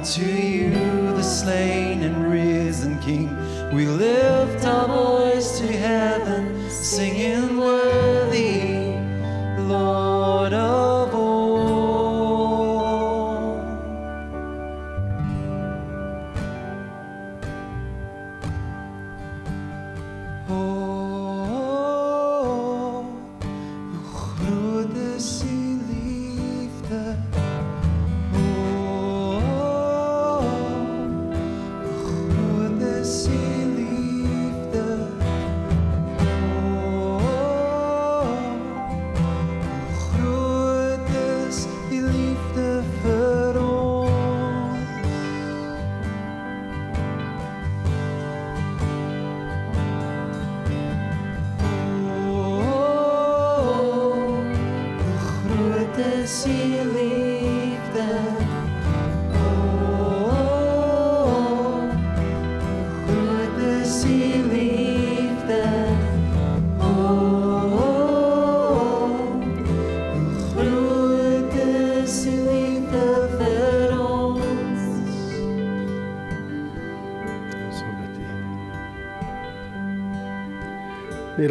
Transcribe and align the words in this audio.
Unto 0.00 0.24
you, 0.24 0.70
the 0.70 1.22
slain 1.22 2.00
and 2.00 2.32
risen 2.32 2.98
King, 3.00 3.36
we 3.70 3.86
lift 3.86 4.64
our 4.64 4.88
voice 4.88 5.58
to 5.58 5.66
heaven, 5.66 6.70
singing 6.70 7.58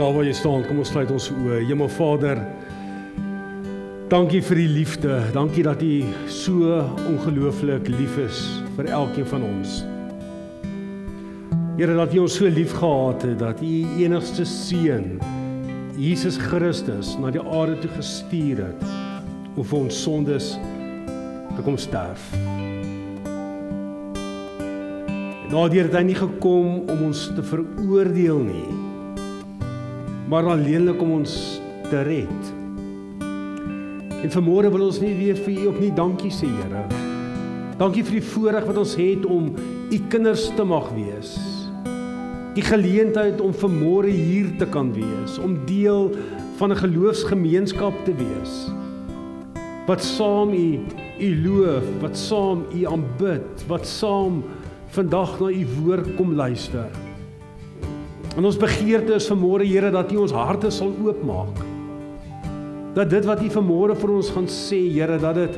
daar 0.09 0.17
waar 0.17 0.25
jy 0.25 0.33
staan, 0.33 0.63
kom 0.65 0.79
ons 0.81 0.89
sluit 0.89 1.11
ons 1.13 1.27
oë. 1.29 1.59
Hemel 1.69 1.89
Vader, 1.93 2.39
dankie 4.09 4.39
vir 4.41 4.57
die 4.57 4.71
liefde. 4.79 5.19
Dankie 5.35 5.61
dat 5.67 5.83
U 5.85 5.97
so 6.33 6.79
ongelooflik 7.11 7.91
lief 7.93 8.17
is 8.23 8.39
vir 8.73 8.89
elkeen 8.89 9.27
van 9.29 9.45
ons. 9.45 9.83
Here 11.77 11.93
dat 11.93 12.15
U 12.17 12.23
ons 12.23 12.39
so 12.39 12.49
lief 12.49 12.73
gehad 12.79 13.27
het 13.27 13.37
dat 13.43 13.61
U 13.61 13.69
U 13.69 14.01
enigste 14.01 14.47
seun 14.49 15.19
Jesus 15.99 16.41
Christus 16.41 17.13
na 17.21 17.29
die 17.29 17.45
aarde 17.45 17.77
toe 17.83 17.93
gestuur 17.99 18.65
het 18.65 18.83
om 19.53 19.61
vir 19.61 19.79
ons 19.83 20.03
sondes 20.07 20.51
te 21.53 21.69
kom 21.69 21.77
sterf. 21.77 22.31
Daardeur 25.53 25.85
het 25.85 26.01
hy 26.01 26.05
nie 26.09 26.17
gekom 26.17 26.79
om 26.89 27.09
ons 27.11 27.27
te 27.37 27.45
veroordeel 27.45 28.47
nie, 28.49 28.88
maar 30.29 30.45
alleenlik 30.45 31.01
om 31.01 31.11
ons 31.11 31.61
te 31.89 32.01
red. 32.05 32.49
En 34.19 34.33
vanmôre 34.35 34.69
wil 34.69 34.85
ons 34.85 34.99
nie 35.01 35.15
weer 35.17 35.39
vir 35.39 35.55
U 35.55 35.69
opnuut 35.71 35.95
dankie 35.97 36.31
sê, 36.33 36.49
Here. 36.59 36.83
Dankie 37.79 38.03
vir 38.05 38.19
die 38.19 38.27
voorreg 38.33 38.67
wat 38.67 38.77
ons 38.77 38.93
het 38.99 39.25
om 39.25 39.49
U 39.89 39.99
kinders 40.13 40.49
te 40.53 40.65
mag 40.67 40.91
wees. 40.93 41.33
Die 42.53 42.65
geleentheid 42.65 43.41
om 43.41 43.55
vanmôre 43.55 44.11
hier 44.11 44.51
te 44.59 44.67
kan 44.69 44.91
wees, 44.93 45.39
om 45.41 45.57
deel 45.65 46.11
van 46.61 46.71
'n 46.71 46.81
geloofsgemeenskap 46.83 48.05
te 48.05 48.13
wees. 48.13 48.69
Wat 49.87 50.03
saam 50.03 50.53
U 50.53 50.79
U 51.19 51.29
loof, 51.47 51.83
wat 52.01 52.17
saam 52.17 52.65
U 52.75 52.85
aanbid, 52.85 53.65
wat 53.67 53.87
saam 53.87 54.43
vandag 54.93 55.39
na 55.39 55.49
U 55.49 55.65
woord 55.81 56.15
kom 56.15 56.33
luister. 56.33 57.08
En 58.39 58.45
ons 58.47 58.55
begeerte 58.55 59.17
is 59.19 59.25
vanmôre 59.27 59.65
Here 59.67 59.89
dat 59.91 60.13
U 60.15 60.21
ons 60.23 60.31
harte 60.31 60.69
sal 60.71 60.93
oopmaak. 61.03 61.57
Dat 62.95 63.09
dit 63.11 63.25
wat 63.27 63.41
U 63.43 63.49
vanmôre 63.51 63.97
vir 63.99 64.13
ons 64.15 64.29
gaan 64.31 64.47
sê, 64.47 64.79
Here, 64.93 65.17
dat 65.19 65.35
dit 65.35 65.57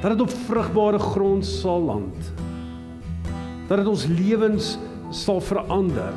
dat 0.00 0.16
dit 0.16 0.22
op 0.24 0.32
vrugbare 0.48 0.98
grond 0.98 1.44
sal 1.46 1.84
land. 1.86 2.30
Dat 3.68 3.82
dit 3.82 3.90
ons 3.92 4.06
lewens 4.08 4.70
sal 5.14 5.38
verander. 5.44 6.16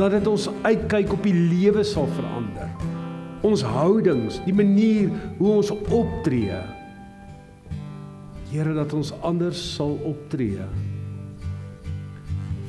Dat 0.00 0.16
dit 0.16 0.26
ons 0.26 0.48
uitkyk 0.64 1.12
op 1.14 1.28
die 1.28 1.36
lewe 1.36 1.84
sal 1.84 2.08
verander. 2.16 2.72
Ons 3.46 3.62
houdings, 3.62 4.40
die 4.48 4.56
manier 4.56 5.12
hoe 5.36 5.52
ons 5.60 5.70
optree. 5.76 6.64
Here 8.50 8.72
dat 8.74 8.96
ons 8.96 9.12
anders 9.20 9.60
sal 9.76 9.94
optree 10.08 10.64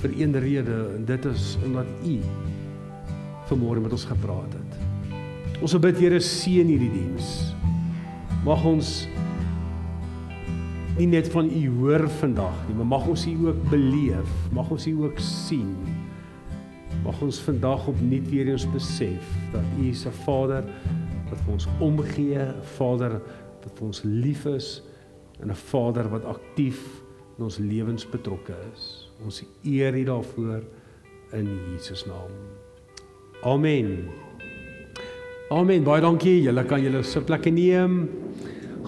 vir 0.02 0.14
een 0.18 0.36
rede 0.40 0.78
en 0.96 1.06
dit 1.06 1.26
is 1.26 1.58
omdat 1.66 1.86
U 2.06 2.18
vanmôre 3.52 3.82
met 3.84 3.92
ons 3.92 4.06
gepraat 4.10 4.54
het. 4.58 4.78
Ons 5.62 5.76
bid 5.78 6.00
Here 6.02 6.20
seën 6.20 6.68
hierdie 6.68 6.92
diens. 6.94 7.52
Mag 8.46 8.64
ons 8.66 9.04
nie 10.98 11.08
net 11.12 11.30
van 11.34 11.50
U 11.50 11.62
hoor 11.82 12.08
vandag 12.20 12.56
nie, 12.68 12.78
maar 12.80 12.90
mag 12.98 13.10
ons 13.12 13.28
U 13.30 13.36
ook 13.48 13.60
beleef, 13.70 14.32
mag 14.56 14.72
ons 14.74 14.88
U 14.90 14.96
ook 15.06 15.22
sien. 15.22 15.76
Mag 17.06 17.22
ons 17.22 17.40
vandag 17.46 17.88
opnuut 17.90 18.28
weer 18.30 18.50
eens 18.52 18.66
besef 18.74 19.30
dat 19.54 19.66
U 19.78 19.90
is 19.90 20.06
'n 20.06 20.18
Vader 20.26 20.66
wat 21.30 21.40
vir 21.46 21.54
ons 21.54 21.68
omgee, 21.80 22.42
'n 22.42 22.64
Vader 22.78 23.22
wat 23.64 23.72
vir 23.78 23.86
ons 23.88 24.02
lief 24.04 24.46
is 24.46 24.82
en 25.42 25.50
'n 25.50 25.56
Vader 25.56 26.10
wat 26.10 26.26
aktief 26.26 26.82
in 27.38 27.44
ons 27.44 27.58
lewens 27.58 28.06
betrokke 28.10 28.56
is. 28.74 29.11
Ons 29.26 29.44
eer 29.64 29.96
U 29.98 30.04
daarvoor 30.04 30.64
in 31.38 31.48
Jesus 31.72 32.06
naam. 32.06 32.34
Amen. 33.44 34.10
Amen. 35.52 35.84
Baie 35.84 36.02
dankie. 36.02 36.42
Julle 36.46 36.64
kan 36.66 36.82
julle 36.82 37.04
sitplekke 37.06 37.54
neem. 37.54 38.04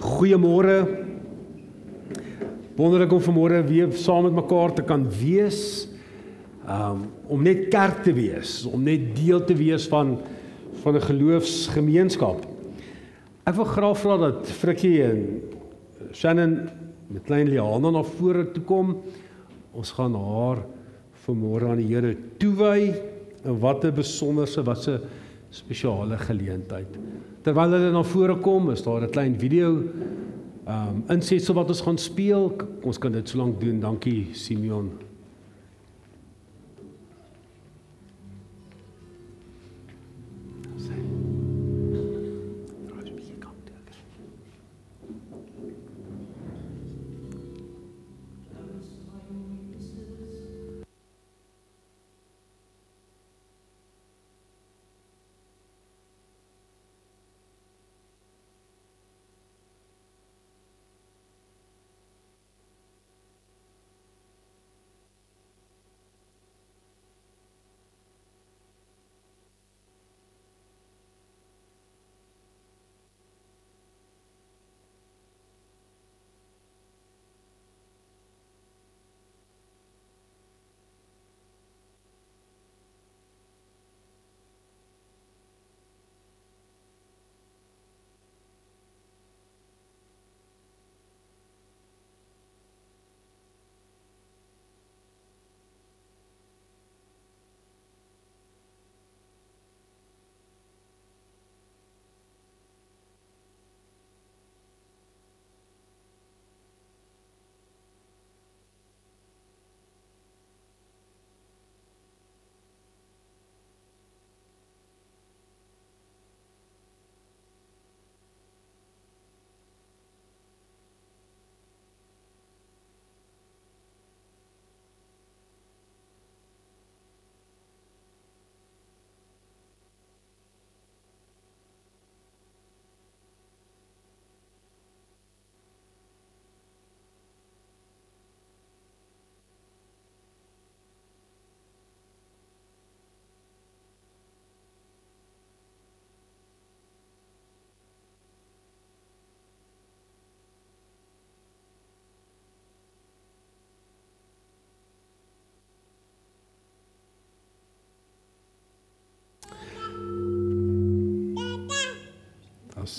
Goeiemôre. 0.00 0.78
Wonderlik 2.74 3.12
om 3.14 3.22
vanmôre 3.22 3.60
weer 3.68 3.92
saam 3.94 4.26
met 4.26 4.34
mekaar 4.40 4.74
te 4.74 4.82
kan 4.86 5.06
wees. 5.20 5.88
Um 6.66 7.10
om 7.30 7.42
net 7.42 7.68
kerk 7.72 8.02
te 8.04 8.12
wees, 8.12 8.64
om 8.68 8.82
net 8.84 9.14
deel 9.16 9.40
te 9.46 9.54
wees 9.56 9.86
van 9.88 10.18
van 10.82 10.96
'n 10.96 11.00
geloofsgemeenskap. 11.00 12.44
Ek 13.46 13.54
wil 13.54 13.64
graag 13.64 13.98
vra 13.98 14.16
dat 14.16 14.48
Frikkie 14.48 15.02
en 15.04 15.40
Shannon 16.12 16.68
met 17.08 17.22
klein 17.24 17.48
Liana 17.48 17.90
na 17.90 18.02
vore 18.02 18.50
toe 18.52 18.62
kom. 18.64 19.02
Ons 19.74 19.92
gaan 19.92 20.14
haar 20.14 20.64
vanmôre 21.26 21.68
aan 21.68 21.82
die 21.82 21.90
Here 21.90 22.16
toewy. 22.38 22.94
En 23.44 23.58
wat 23.60 23.84
'n 23.84 23.94
besonderse, 23.94 24.62
wat 24.62 24.88
'n 24.88 25.00
spesiale 25.50 26.18
geleentheid. 26.18 26.98
Terwyl 27.42 27.70
hulle 27.70 27.92
na 27.92 28.02
vore 28.02 28.36
kom, 28.36 28.70
is 28.70 28.82
daar 28.82 29.02
'n 29.02 29.10
klein 29.10 29.38
video 29.38 29.82
ehm 30.66 30.88
um, 30.88 31.04
insetsel 31.08 31.54
wat 31.54 31.68
ons 31.68 31.80
gaan 31.80 31.98
speel. 31.98 32.56
Ons 32.82 32.98
kan 32.98 33.12
dit 33.12 33.28
so 33.28 33.38
lank 33.38 33.60
doen. 33.60 33.80
Dankie 33.80 34.28
Simeon. 34.32 34.90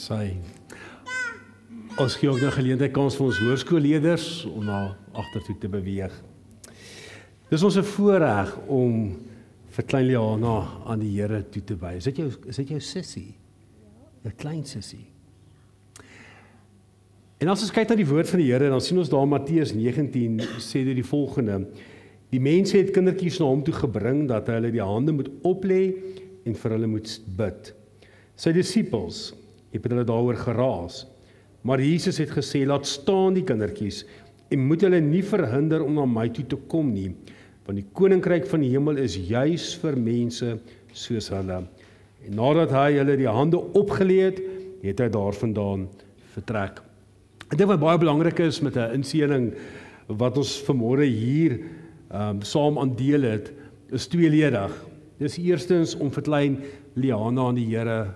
Sy 0.06 0.36
Ons 1.96 2.18
gee 2.20 2.28
ook 2.28 2.42
nou 2.44 2.52
geleentheid 2.52 2.92
kans 2.92 3.16
vir 3.16 3.24
ons 3.30 3.38
hoërskoolleerders 3.40 4.26
om 4.50 4.66
na 4.68 4.80
agtertoe 5.16 5.56
te 5.62 5.70
beweeg. 5.72 6.12
Dis 7.48 7.64
ons 7.64 7.78
'n 7.78 7.88
voorreg 7.88 8.52
om 8.68 9.16
vir 9.70 9.86
klein 9.86 10.08
Liana 10.08 10.84
aan 10.86 11.00
die 11.00 11.16
Here 11.16 11.42
toe 11.50 11.64
te 11.64 11.76
wy. 11.76 11.96
Is 11.96 12.04
dit 12.04 12.18
jou 12.18 12.32
is 12.48 12.56
dit 12.56 12.68
jou 12.68 12.80
sussie? 12.80 13.36
Ja. 14.24 14.30
'n 14.30 14.36
Klein 14.36 14.66
sussie. 14.66 15.06
En 17.40 17.48
as 17.48 17.62
ons 17.62 17.72
kyk 17.72 17.90
na 17.90 17.96
die 17.96 18.08
woord 18.08 18.30
van 18.30 18.40
die 18.40 18.52
Here, 18.52 18.70
dan 18.70 18.82
sien 18.82 18.98
ons 18.98 19.10
daar 19.10 19.28
Matteus 19.28 19.74
19 19.74 20.40
sê 20.60 20.84
dit 20.84 20.96
die 20.96 21.04
volgende: 21.04 21.68
Die 22.30 22.40
mense 22.40 22.78
het 22.78 22.92
kindertjies 22.92 23.40
na 23.40 23.46
hom 23.46 23.64
toe 23.64 23.74
gebring 23.74 24.28
dat 24.28 24.48
hy 24.48 24.54
hulle 24.54 24.72
die 24.72 24.84
hande 24.84 25.12
moet 25.12 25.30
oplê 25.44 25.96
en 26.46 26.56
vir 26.56 26.72
hulle 26.72 26.88
moet 26.88 27.22
bid. 27.38 27.74
Sy 28.36 28.52
disippels 28.52 29.34
het 29.84 29.92
hulle 29.92 30.08
daaroor 30.08 30.38
geraas. 30.40 31.06
Maar 31.66 31.82
Jesus 31.82 32.18
het 32.18 32.30
gesê: 32.30 32.66
"Laat 32.66 32.86
staan 32.88 33.34
die 33.34 33.44
kindertjies 33.44 34.06
en 34.50 34.68
moet 34.68 34.82
hulle 34.82 35.02
nie 35.02 35.24
verhinder 35.24 35.84
om 35.84 35.94
na 35.94 36.06
my 36.06 36.30
toe 36.30 36.46
te 36.46 36.56
kom 36.56 36.94
nie, 36.94 37.16
want 37.66 37.78
die 37.78 37.88
koninkryk 37.94 38.46
van 38.46 38.62
die 38.62 38.70
hemel 38.70 38.98
is 38.98 39.18
juis 39.18 39.74
vir 39.82 39.98
mense 39.98 40.60
soos 40.94 41.30
hulle." 41.30 41.64
En 42.26 42.36
nadat 42.36 42.72
hy 42.72 42.98
hulle 42.98 43.18
die 43.18 43.30
hande 43.30 43.58
opgelê 43.58 44.20
het, 44.30 44.42
het 44.82 45.00
hy 45.00 45.10
daarvandaan 45.10 45.88
vertrek. 46.36 46.82
Ek 47.52 47.58
dink 47.58 47.70
wat 47.70 47.82
baie 47.82 47.98
belangrik 48.02 48.40
is 48.40 48.62
met 48.62 48.78
'n 48.78 49.02
inseëning 49.02 49.54
wat 50.08 50.38
ons 50.38 50.62
vanmôre 50.68 51.06
hier 51.06 51.60
ehm 52.12 52.38
um, 52.38 52.42
saam 52.42 52.78
aandeel 52.78 53.22
het, 53.22 53.52
is 53.92 54.08
tweeledig. 54.08 54.72
Dis 55.18 55.38
eerstens 55.38 55.96
om 55.96 56.12
vir 56.12 56.24
klein 56.24 56.58
Liana 56.96 57.48
aan 57.48 57.56
die 57.56 57.66
Here 57.66 58.14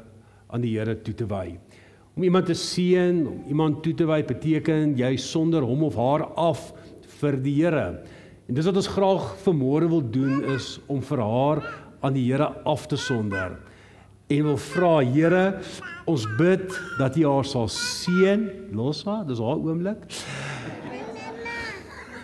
aan 0.50 0.64
die 0.66 0.76
Here 0.78 0.96
toe 1.02 1.14
te 1.14 1.28
wy. 1.30 1.58
Om 2.18 2.26
iemand 2.26 2.50
te 2.50 2.58
seën, 2.58 3.22
om 3.28 3.44
iemand 3.48 3.84
toe 3.86 3.94
te 3.96 4.08
wy 4.10 4.22
beteken 4.28 4.96
jy 5.00 5.14
sonder 5.22 5.64
hom 5.66 5.86
of 5.88 5.96
haar 6.00 6.26
af 6.36 6.72
vir 7.20 7.38
die 7.40 7.56
Here. 7.62 8.02
En 8.50 8.58
dis 8.58 8.66
wat 8.66 8.80
ons 8.82 8.92
graag 8.96 9.26
vanmôre 9.46 9.90
wil 9.92 10.02
doen 10.02 10.44
is 10.56 10.80
om 10.90 11.04
vir 11.06 11.22
haar 11.22 11.64
aan 12.02 12.16
die 12.18 12.26
Here 12.32 12.50
af 12.66 12.88
te 12.90 12.98
sonder. 12.98 13.60
En 14.30 14.46
wil 14.46 14.58
vra 14.62 14.94
Here, 15.06 15.44
ons 16.10 16.26
bid 16.38 16.74
dat 17.00 17.18
U 17.18 17.26
haar 17.28 17.46
sal 17.50 17.70
seën. 17.74 18.50
Los 18.78 19.04
haar, 19.06 19.26
dis 19.30 19.42
haar 19.42 19.62
oomblik. 19.62 20.06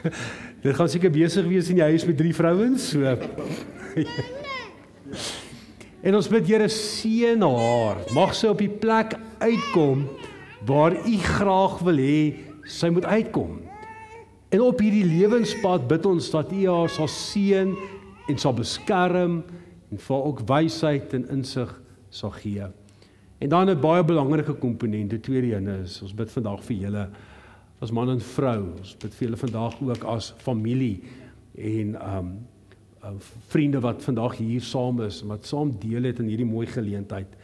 Dit 0.66 0.74
gaan 0.78 0.90
seker 0.90 1.14
besig 1.14 1.46
wees 1.50 1.70
in 1.70 1.78
die 1.78 1.86
huis 1.86 2.06
met 2.10 2.18
drie 2.18 2.34
vrouens, 2.34 2.90
so. 2.94 3.16
En 6.06 6.14
ons 6.14 6.28
bid 6.30 6.46
Here 6.46 6.68
seën 6.70 7.42
haar. 7.42 8.04
Mag 8.14 8.36
sy 8.38 8.52
op 8.54 8.60
die 8.62 8.70
plek 8.70 9.16
uitkom 9.42 10.06
waar 10.66 10.94
U 10.94 11.16
graag 11.22 11.80
wil 11.86 11.98
hê 12.02 12.20
sy 12.70 12.92
moet 12.94 13.08
uitkom. 13.10 13.58
En 14.54 14.62
op 14.66 14.82
hierdie 14.82 15.06
lewenspad 15.06 15.88
bid 15.90 16.06
ons 16.06 16.30
dat 16.34 16.54
U 16.54 16.62
haar 16.70 16.94
sal 16.94 17.10
seën 17.10 17.74
en 18.30 18.42
sal 18.42 18.54
beskerm 18.58 19.40
en 19.90 20.02
vir 20.06 20.30
ook 20.30 20.46
wysheid 20.50 21.14
en 21.18 21.26
insig 21.40 21.74
sal 22.14 22.34
gee. 22.38 22.70
En 23.42 23.50
dan 23.50 23.70
'n 23.70 23.82
baie 23.82 24.04
belangrike 24.04 24.54
komponent, 24.54 25.10
die 25.10 25.20
tweede 25.20 25.56
een 25.56 25.68
is 25.68 26.02
ons 26.02 26.14
bid 26.14 26.32
vandag 26.32 26.64
vir 26.64 26.78
julle 26.78 27.10
as 27.82 27.92
man 27.92 28.10
en 28.10 28.22
vrou. 28.22 28.78
Ons 28.78 28.96
bid 28.96 29.14
vir 29.14 29.28
julle 29.28 29.38
vandag 29.38 29.82
ook 29.82 30.04
as 30.04 30.34
familie 30.38 31.02
en 31.58 31.96
um 31.96 32.28
uh, 32.28 32.55
vriende 33.52 33.80
wat 33.84 34.04
vandag 34.04 34.38
hier 34.42 34.62
saam 34.62 35.02
is 35.06 35.22
wat 35.30 35.46
saam 35.46 35.74
deel 35.80 36.10
het 36.10 36.20
in 36.20 36.32
hierdie 36.32 36.50
mooi 36.50 36.68
geleentheid 36.68 37.36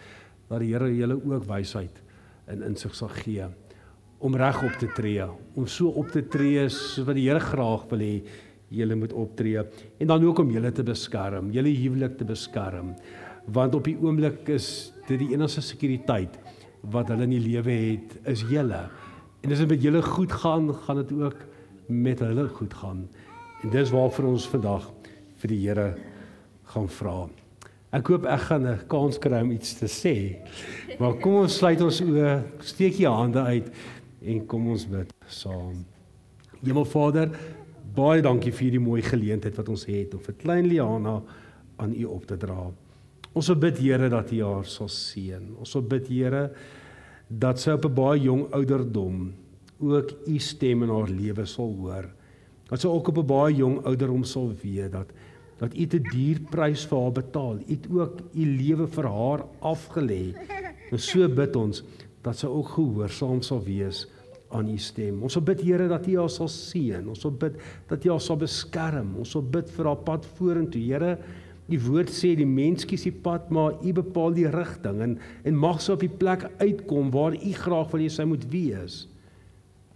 dat 0.50 0.60
die 0.60 0.74
Here 0.74 0.90
julle 0.96 1.20
ook 1.20 1.46
wysheid 1.48 2.02
en 2.52 2.64
insig 2.68 2.96
sal 2.98 3.12
gee 3.22 3.46
om 4.22 4.36
reg 4.38 4.60
op 4.62 4.78
te 4.78 4.88
tree, 4.94 5.26
om 5.58 5.66
so 5.66 5.90
op 5.98 6.12
te 6.14 6.22
tree 6.30 6.68
soos 6.70 7.08
wat 7.08 7.18
die 7.18 7.26
Here 7.26 7.42
graag 7.42 7.88
wil 7.90 8.04
hê 8.06 8.16
julle 8.72 8.96
moet 8.96 9.14
optree. 9.18 9.64
En 10.00 10.08
dan 10.08 10.24
ook 10.24 10.40
om 10.44 10.52
julle 10.54 10.72
te 10.72 10.84
beskerm, 10.86 11.50
julle 11.52 11.74
huwelik 11.76 12.18
te 12.20 12.28
beskerm. 12.28 12.94
Want 13.52 13.76
op 13.76 13.90
die 13.90 13.98
oomblik 14.00 14.48
is 14.54 14.94
dit 15.10 15.20
die 15.24 15.32
enigste 15.34 15.64
sekuriteit 15.66 16.38
wat 16.94 17.10
hulle 17.12 17.26
in 17.28 17.34
die 17.36 17.42
lewe 17.50 17.74
het 17.74 18.16
is 18.32 18.46
julle. 18.48 18.86
En 19.42 19.54
as 19.54 19.64
dit 19.64 19.74
met 19.74 19.84
julle 19.84 20.04
goed 20.06 20.32
gaan 20.44 20.70
gaan 20.86 21.02
dit 21.02 21.14
ook 21.18 21.44
met 21.90 22.22
hulle 22.22 22.48
goed 22.54 22.74
gaan. 22.78 23.08
En 23.66 23.74
dis 23.74 23.92
waarvoor 23.92 24.30
ons 24.36 24.48
vandag 24.54 24.86
vir 25.42 25.54
die 25.54 25.62
Here 25.66 25.88
gaan 26.72 26.88
vra. 26.88 27.30
Ek 27.92 28.08
hoop 28.08 28.26
ek 28.26 28.46
gaan 28.48 28.66
'n 28.66 28.88
kans 28.88 29.18
kry 29.20 29.42
om 29.42 29.52
iets 29.52 29.74
te 29.76 29.86
sê. 29.86 30.40
Maar 31.00 31.20
kom 31.20 31.44
ons 31.44 31.58
sluit 31.58 31.82
ons 31.82 32.02
oë, 32.02 32.44
steek 32.62 33.00
jy 33.00 33.10
hande 33.10 33.40
uit 33.40 33.72
en 34.22 34.46
kom 34.48 34.68
ons 34.68 34.86
bid 34.86 35.12
saam. 35.28 35.86
Hemelvader, 36.64 37.32
baie 37.96 38.22
dankie 38.22 38.52
vir 38.52 38.70
hierdie 38.70 38.80
mooi 38.80 39.02
geleentheid 39.02 39.58
wat 39.58 39.70
ons 39.70 39.86
het 39.86 40.14
om 40.14 40.20
vir 40.20 40.36
klein 40.36 40.68
Liana 40.68 41.22
aan 41.78 41.94
U 41.94 42.06
op 42.06 42.26
te 42.26 42.38
dra. 42.38 42.72
Ons 43.34 43.48
wil 43.48 43.60
bid 43.60 43.78
Here 43.80 44.10
dat 44.10 44.32
U 44.32 44.42
haar 44.44 44.66
sal 44.66 44.88
seën. 44.88 45.56
Ons 45.60 45.74
wil 45.74 45.84
bid 45.84 46.08
Here 46.08 46.52
dat 47.28 47.60
sy 47.60 47.72
op 47.72 47.86
'n 47.86 47.96
baie 47.96 48.22
jong 48.22 48.54
ouderdom 48.54 49.34
ook 49.80 50.12
U 50.28 50.40
stem 50.40 50.84
in 50.84 50.90
haar 50.90 51.10
lewe 51.10 51.46
sal 51.46 51.76
hoor. 51.76 52.10
Dat 52.70 52.80
sy 52.80 52.88
ook 52.88 53.08
op 53.08 53.18
'n 53.18 53.28
baie 53.28 53.56
jong 53.56 53.86
ouderdom 53.86 54.24
sal 54.24 54.52
weet 54.64 54.92
dat 54.92 55.12
dat 55.62 55.76
u 55.78 55.86
te 55.86 56.00
duur 56.02 56.42
prys 56.50 56.88
vir 56.90 56.98
haar 56.98 57.18
betaal. 57.20 57.60
U 57.62 57.70
het 57.70 57.86
ook 57.94 58.24
u 58.34 58.46
lewe 58.46 58.88
vir 58.90 59.08
haar 59.14 59.46
afgelê. 59.74 60.24
En 60.92 61.00
so 61.00 61.28
bid 61.30 61.56
ons 61.56 61.84
dat 62.26 62.38
sy 62.38 62.50
ook 62.50 62.74
gehoorsaam 62.76 63.44
sal 63.46 63.62
wees 63.66 64.08
aan 64.52 64.72
u 64.74 64.78
stem. 64.82 65.22
Ons 65.24 65.38
wil 65.38 65.46
bid 65.52 65.62
Here 65.64 65.88
dat 65.88 66.08
u 66.10 66.18
haar 66.18 66.34
sal 66.34 66.50
seën. 66.52 67.06
Ons 67.08 67.24
wil 67.28 67.38
bid 67.46 67.62
dat 67.88 68.06
u 68.06 68.12
haar 68.12 68.26
sal 68.26 68.42
beskerm. 68.42 69.14
Ons 69.22 69.36
wil 69.38 69.46
bid 69.54 69.70
vir 69.78 69.90
haar 69.92 70.04
pad 70.10 70.26
vorentoe. 70.38 70.82
Here, 70.82 71.14
u 71.72 71.80
woord 71.86 72.12
sê 72.12 72.34
die 72.36 72.48
mens 72.48 72.84
kies 72.90 73.06
die 73.08 73.16
pad, 73.16 73.52
maar 73.54 73.78
u 73.80 73.94
bepaal 73.96 74.34
die 74.36 74.50
rigting 74.52 75.00
en 75.06 75.14
en 75.48 75.56
mag 75.56 75.80
sy 75.80 75.94
op 75.94 76.04
die 76.04 76.12
plek 76.12 76.48
uitkom 76.60 77.14
waar 77.14 77.38
u 77.38 77.52
graag 77.56 77.94
wil 77.94 78.04
hê 78.04 78.10
sy 78.12 78.26
moet 78.28 78.44
wees. 78.52 79.06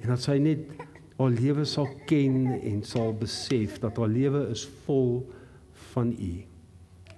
En 0.04 0.14
dat 0.14 0.24
sy 0.24 0.38
net 0.40 0.70
haar 1.18 1.34
lewe 1.36 1.66
sal 1.68 1.90
ken 2.08 2.46
en 2.62 2.84
sal 2.86 3.12
besef 3.18 3.80
dat 3.84 3.98
haar 4.00 4.12
lewe 4.12 4.46
is 4.54 4.64
vol 4.86 5.26
van 5.96 6.12
U. 6.12 6.36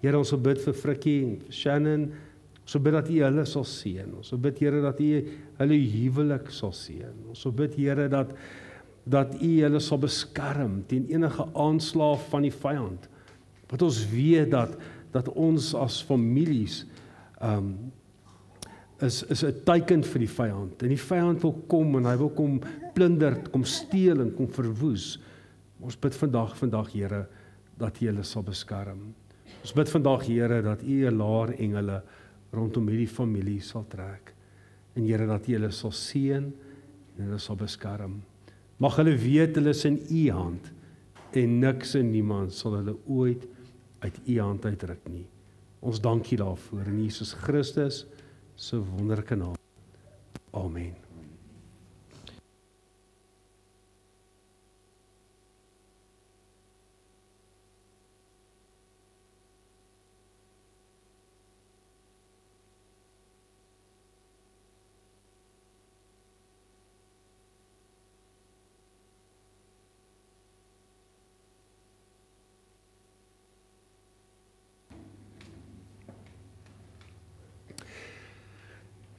Here, 0.02 0.18
ons 0.18 0.34
bid 0.46 0.62
vir 0.62 0.78
Frikkie 0.78 1.20
en 1.26 1.36
vir 1.42 1.54
Shannon. 1.54 2.08
Ons 2.68 2.76
bid 2.84 2.98
dat 2.98 3.10
U 3.10 3.20
hulle 3.24 3.46
sal 3.48 3.66
seën. 3.68 4.10
Ons 4.20 4.34
bid 4.44 4.62
Here 4.62 4.82
dat 4.84 5.00
U 5.02 5.12
hulle 5.62 5.78
huwelik 5.94 6.52
sal 6.54 6.74
seën. 6.76 7.16
Ons 7.32 7.46
bid 7.58 7.78
Here 7.80 8.10
dat 8.12 8.34
dat 9.08 9.38
U 9.40 9.52
hulle 9.64 9.80
sal 9.80 10.02
beskerm 10.04 10.82
teen 10.90 11.06
enige 11.08 11.46
aanslag 11.56 12.26
van 12.28 12.44
die 12.44 12.52
vyand. 12.52 13.08
Wat 13.72 13.86
ons 13.88 14.02
weet 14.12 14.52
dat 14.52 14.76
dat 15.14 15.30
ons 15.32 15.72
as 15.80 16.02
families 16.04 16.82
um 17.42 17.72
is 19.00 19.22
is 19.32 19.44
'n 19.46 19.64
teiken 19.64 20.04
vir 20.04 20.20
die 20.20 20.34
vyand. 20.36 20.84
En 20.84 20.90
die 20.90 21.04
vyand 21.10 21.42
wil 21.42 21.56
kom 21.68 21.96
en 21.96 22.06
hy 22.06 22.18
wil 22.18 22.30
kom 22.30 22.60
plunder, 22.94 23.36
kom 23.52 23.64
steel 23.64 24.22
en 24.22 24.34
kom 24.36 24.48
verwoes. 24.48 25.20
Ons 25.80 25.96
bid 25.96 26.16
vandag 26.16 26.58
vandag 26.58 26.92
Here 26.92 27.28
dat 27.78 28.02
U 28.02 28.08
hulle 28.10 28.24
sal 28.24 28.44
beskerm. 28.44 29.14
Ons 29.62 29.74
bid 29.74 29.90
vandag 29.92 30.26
Here 30.28 30.62
dat 30.62 30.84
U 30.84 31.08
'n 31.08 31.18
laar 31.18 31.54
engele 31.58 32.02
rondom 32.52 32.88
hierdie 32.88 33.08
familie 33.08 33.62
sal 33.62 33.86
trek. 33.88 34.34
En 34.96 35.04
Here 35.04 35.26
dat 35.28 35.48
U 35.48 35.54
hulle 35.54 35.72
sal 35.72 35.92
seën 35.92 36.54
en 37.18 37.26
hulle 37.26 37.40
sal 37.40 37.56
beskerm. 37.56 38.22
Mag 38.78 38.96
hulle 38.96 39.16
weet 39.18 39.56
hulle 39.56 39.70
is 39.70 39.86
in 39.86 40.00
U 40.10 40.32
hand 40.32 40.72
en 41.32 41.60
niks 41.60 41.96
en 41.96 42.12
niemand 42.12 42.54
sal 42.54 42.78
hulle 42.80 42.98
ooit 43.08 43.48
uit 44.00 44.20
U 44.28 44.40
hand 44.40 44.66
uitruk 44.66 45.10
nie. 45.10 45.28
Ons 45.82 46.02
dankie 46.02 46.38
daarvoor 46.38 46.88
in 46.88 47.04
Jesus 47.04 47.34
Christus 47.34 48.06
se 48.56 48.78
wonderlike 48.78 49.36
naam. 49.36 49.56
Amen. 50.52 51.07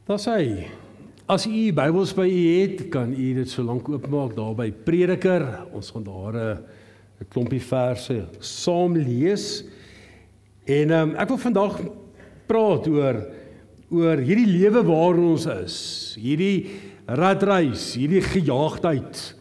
Daar 0.09 0.17
sê 0.17 0.65
as 1.29 1.45
u 1.45 1.67
Bybels 1.77 2.15
by 2.17 2.25
u 2.25 2.45
het, 2.49 2.79
kan 2.89 3.11
u 3.13 3.25
dit 3.37 3.51
so 3.53 3.61
lank 3.61 3.91
oopmaak 3.93 4.31
daar 4.33 4.55
by 4.57 4.71
Prediker. 4.73 5.45
Ons 5.77 5.91
gaan 5.93 6.07
daar 6.07 6.37
'n 7.21 7.27
klompie 7.29 7.61
verse 7.61 8.25
saam 8.41 8.97
lees. 8.97 9.65
En 10.65 10.91
um, 10.91 11.15
ek 11.15 11.29
wil 11.29 11.37
vandag 11.37 11.77
praat 12.47 12.89
oor 12.89 13.21
oor 13.91 14.17
hierdie 14.17 14.49
lewe 14.49 14.83
waarin 14.83 15.29
ons 15.37 15.47
is. 15.47 16.17
Hierdie 16.17 16.67
ratreis, 17.05 17.93
hierdie 17.93 18.23
gejaagdheid. 18.25 19.37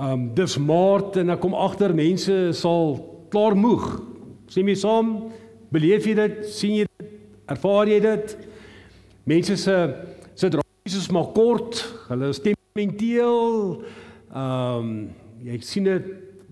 Um 0.00 0.34
dis 0.34 0.56
maart 0.56 1.16
en 1.16 1.28
ek 1.28 1.40
kom 1.40 1.52
agter 1.52 1.92
mense 1.92 2.52
sal 2.52 2.96
klaar 3.28 3.52
moeg. 3.52 4.00
Sien 4.48 4.64
my 4.64 4.74
saam? 4.74 5.28
Beleef 5.70 6.06
jy 6.06 6.14
dit? 6.14 6.46
sien 6.48 6.74
jy 6.74 6.86
dit? 6.88 7.08
Ervaar 7.46 7.86
jy 7.86 8.00
dit? 8.00 8.49
Mense 9.28 9.56
se 9.60 9.76
se 10.34 10.48
draaies 10.48 10.96
is 10.96 11.10
maar 11.12 11.32
kort. 11.36 11.82
Hulle 12.08 12.30
is 12.32 12.40
tempermenteel. 12.40 13.82
Um 14.32 15.10
jy 15.40 15.56
sien 15.64 15.86
dit 15.88 16.08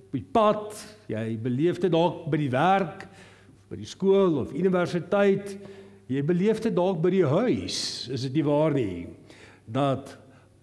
op 0.08 0.14
die 0.16 0.24
pad, 0.32 0.76
jy 1.12 1.24
beleef 1.44 1.80
dit 1.82 1.92
dalk 1.92 2.24
by 2.32 2.38
die 2.40 2.52
werk, 2.52 3.04
by 3.68 3.76
die 3.76 3.88
skool 3.88 4.38
of 4.42 4.54
universiteit. 4.56 5.56
Jy 6.08 6.22
beleef 6.24 6.62
dit 6.64 6.72
dalk 6.72 7.02
by 7.04 7.12
die 7.12 7.26
huis, 7.28 8.08
is 8.08 8.24
dit 8.24 8.38
nie 8.38 8.44
waar 8.46 8.72
nie? 8.72 9.08
Dat 9.68 10.14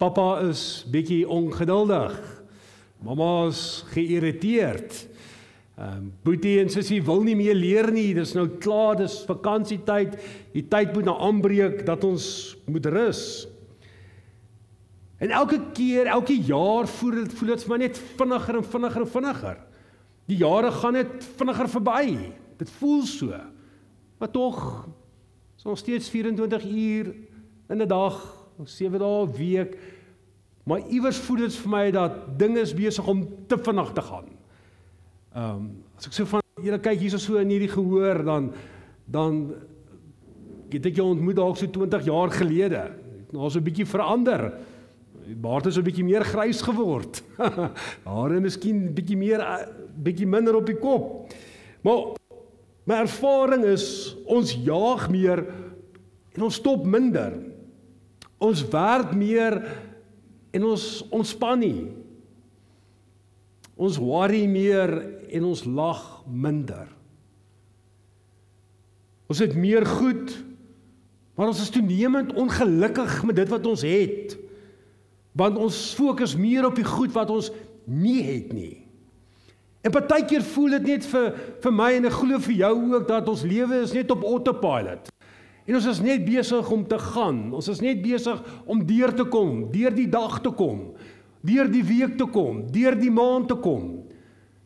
pappa 0.02 0.40
is 0.48 0.84
bietjie 0.90 1.22
ongeduldig. 1.30 2.18
Mamma 3.06 3.48
is 3.52 3.84
geïrriteerd. 3.94 4.98
Ehm 5.76 5.98
um, 5.98 6.12
Boetie 6.24 6.62
en 6.62 6.70
sussie 6.72 7.02
wil 7.04 7.26
nie 7.28 7.36
meer 7.36 7.56
leer 7.56 7.90
nie. 7.92 8.14
Dis 8.16 8.32
nou 8.34 8.46
klaar, 8.64 8.96
dis 8.96 9.18
vakansietyd. 9.28 10.14
Die 10.54 10.64
tyd 10.72 10.94
moet 10.96 11.10
nou 11.10 11.16
aanbreek 11.20 11.82
dat 11.88 12.04
ons 12.08 12.56
moet 12.72 12.86
rus. 12.86 13.24
En 15.20 15.34
elke 15.36 15.60
keer, 15.76 16.08
elke 16.08 16.36
jaar 16.48 16.88
voel 16.88 17.24
dit 17.24 17.34
voel 17.36 17.52
dit 17.54 17.66
vir 17.66 17.74
my 17.74 17.80
net 17.84 18.00
vinniger 18.20 18.60
en 18.60 18.68
vinniger 18.72 19.04
en 19.04 19.12
vinniger. 19.18 19.58
Die 20.32 20.38
jare 20.40 20.72
gaan 20.72 20.96
net 20.96 21.28
vinniger 21.40 21.70
verby. 21.76 22.06
Dit 22.60 22.72
voel 22.80 23.04
so. 23.10 23.36
Maar 24.20 24.32
tog 24.32 24.62
is 25.58 25.68
ons 25.68 25.84
steeds 25.84 26.08
24 26.10 26.64
uur 26.72 27.12
in 27.70 27.82
'n 27.82 27.88
dag, 27.88 28.48
7 28.64 29.00
dae 29.00 29.26
'n 29.26 29.32
week. 29.36 29.78
Maar 30.64 30.88
iewers 30.88 31.18
voel 31.18 31.38
dit 31.38 31.56
vir 31.56 31.70
my 31.70 31.92
dat 31.92 32.40
dinge 32.40 32.64
besig 32.76 33.08
om 33.08 33.28
te 33.48 33.58
vinnig 33.58 33.92
te 33.92 34.02
gaan. 34.02 34.35
Ehm 35.36 35.56
um, 35.56 35.64
as 36.00 36.08
ek 36.08 36.14
so 36.16 36.28
van 36.32 36.44
julle 36.64 36.80
kyk 36.80 37.02
hierso 37.02 37.20
so 37.20 37.36
in 37.42 37.50
hierdie 37.52 37.72
gehoor 37.72 38.22
dan 38.24 38.54
dan 39.12 39.42
het 40.72 40.88
ek 40.88 40.96
jou 40.96 41.10
ontmoet 41.12 41.36
dalk 41.36 41.60
so 41.60 41.68
20 41.68 42.08
jaar 42.08 42.32
gelede. 42.32 42.84
Nou 43.36 43.50
so 43.50 43.60
'n 43.60 43.68
bietjie 43.68 43.86
verander. 43.86 44.54
Die 45.28 45.36
baard 45.36 45.66
is 45.66 45.78
'n 45.78 45.84
bietjie 45.84 46.06
meer 46.08 46.24
grys 46.24 46.62
geword. 46.62 47.22
Hare 48.06 48.40
miskien 48.40 48.94
bietjie 48.96 49.18
meer 49.18 49.44
eh, 49.44 49.68
bietjie 50.04 50.28
minder 50.28 50.56
op 50.56 50.66
die 50.66 50.80
kop. 50.80 51.34
Maar 51.84 52.16
my 52.86 52.96
ervaring 53.04 53.66
is 53.66 54.16
ons 54.26 54.56
jaag 54.56 55.10
meer 55.10 55.44
en 56.36 56.42
ons 56.48 56.56
stop 56.56 56.86
minder. 56.86 57.36
Ons 58.40 58.64
werk 58.70 59.12
meer 59.16 59.60
en 60.52 60.64
ons 60.64 61.04
ontspan 61.12 61.60
nie. 61.60 62.05
Ons 63.76 64.00
worry 64.00 64.46
meer 64.48 64.92
en 65.36 65.48
ons 65.52 65.66
lag 65.68 66.02
minder. 66.30 66.88
Ons 69.28 69.42
het 69.42 69.56
meer 69.58 69.86
goed, 69.90 70.32
maar 71.36 71.52
ons 71.52 71.62
is 71.62 71.74
toenemend 71.74 72.34
ongelukkig 72.40 73.24
met 73.28 73.42
dit 73.42 73.52
wat 73.52 73.68
ons 73.68 73.86
het 73.86 74.42
want 75.36 75.58
ons 75.60 75.78
fokus 75.98 76.32
meer 76.40 76.64
op 76.64 76.78
die 76.80 76.86
goed 76.88 77.12
wat 77.12 77.28
ons 77.28 77.50
nie 77.92 78.22
het 78.24 78.54
nie. 78.56 78.86
En 79.84 79.92
partykeer 79.92 80.46
voel 80.56 80.78
dit 80.78 80.88
net 80.94 81.08
vir 81.12 81.26
vir 81.62 81.74
my 81.76 81.90
en 81.98 82.08
ek 82.08 82.16
glo 82.22 82.40
vir 82.48 82.56
jou 82.62 82.72
ook 82.96 83.04
dat 83.10 83.28
ons 83.30 83.44
lewe 83.44 83.82
is 83.84 83.92
net 83.94 84.14
op 84.16 84.24
autopilot. 84.26 85.12
En 85.66 85.78
ons 85.78 85.90
is 85.92 86.00
net 86.02 86.24
besig 86.26 86.72
om 86.72 86.86
te 86.88 86.98
gaan. 87.02 87.40
Ons 87.58 87.68
is 87.74 87.82
net 87.84 88.02
besig 88.02 88.42
om 88.70 88.82
deur 88.86 89.14
te 89.18 89.26
kom, 89.30 89.66
deur 89.74 89.94
die 89.94 90.08
dag 90.10 90.40
te 90.46 90.54
kom, 90.56 90.94
deur 91.46 91.70
die 91.72 91.84
week 91.86 92.18
te 92.20 92.28
kom, 92.32 92.66
deur 92.74 92.98
die 93.00 93.14
maand 93.14 93.50
te 93.52 93.58
kom. 93.62 94.06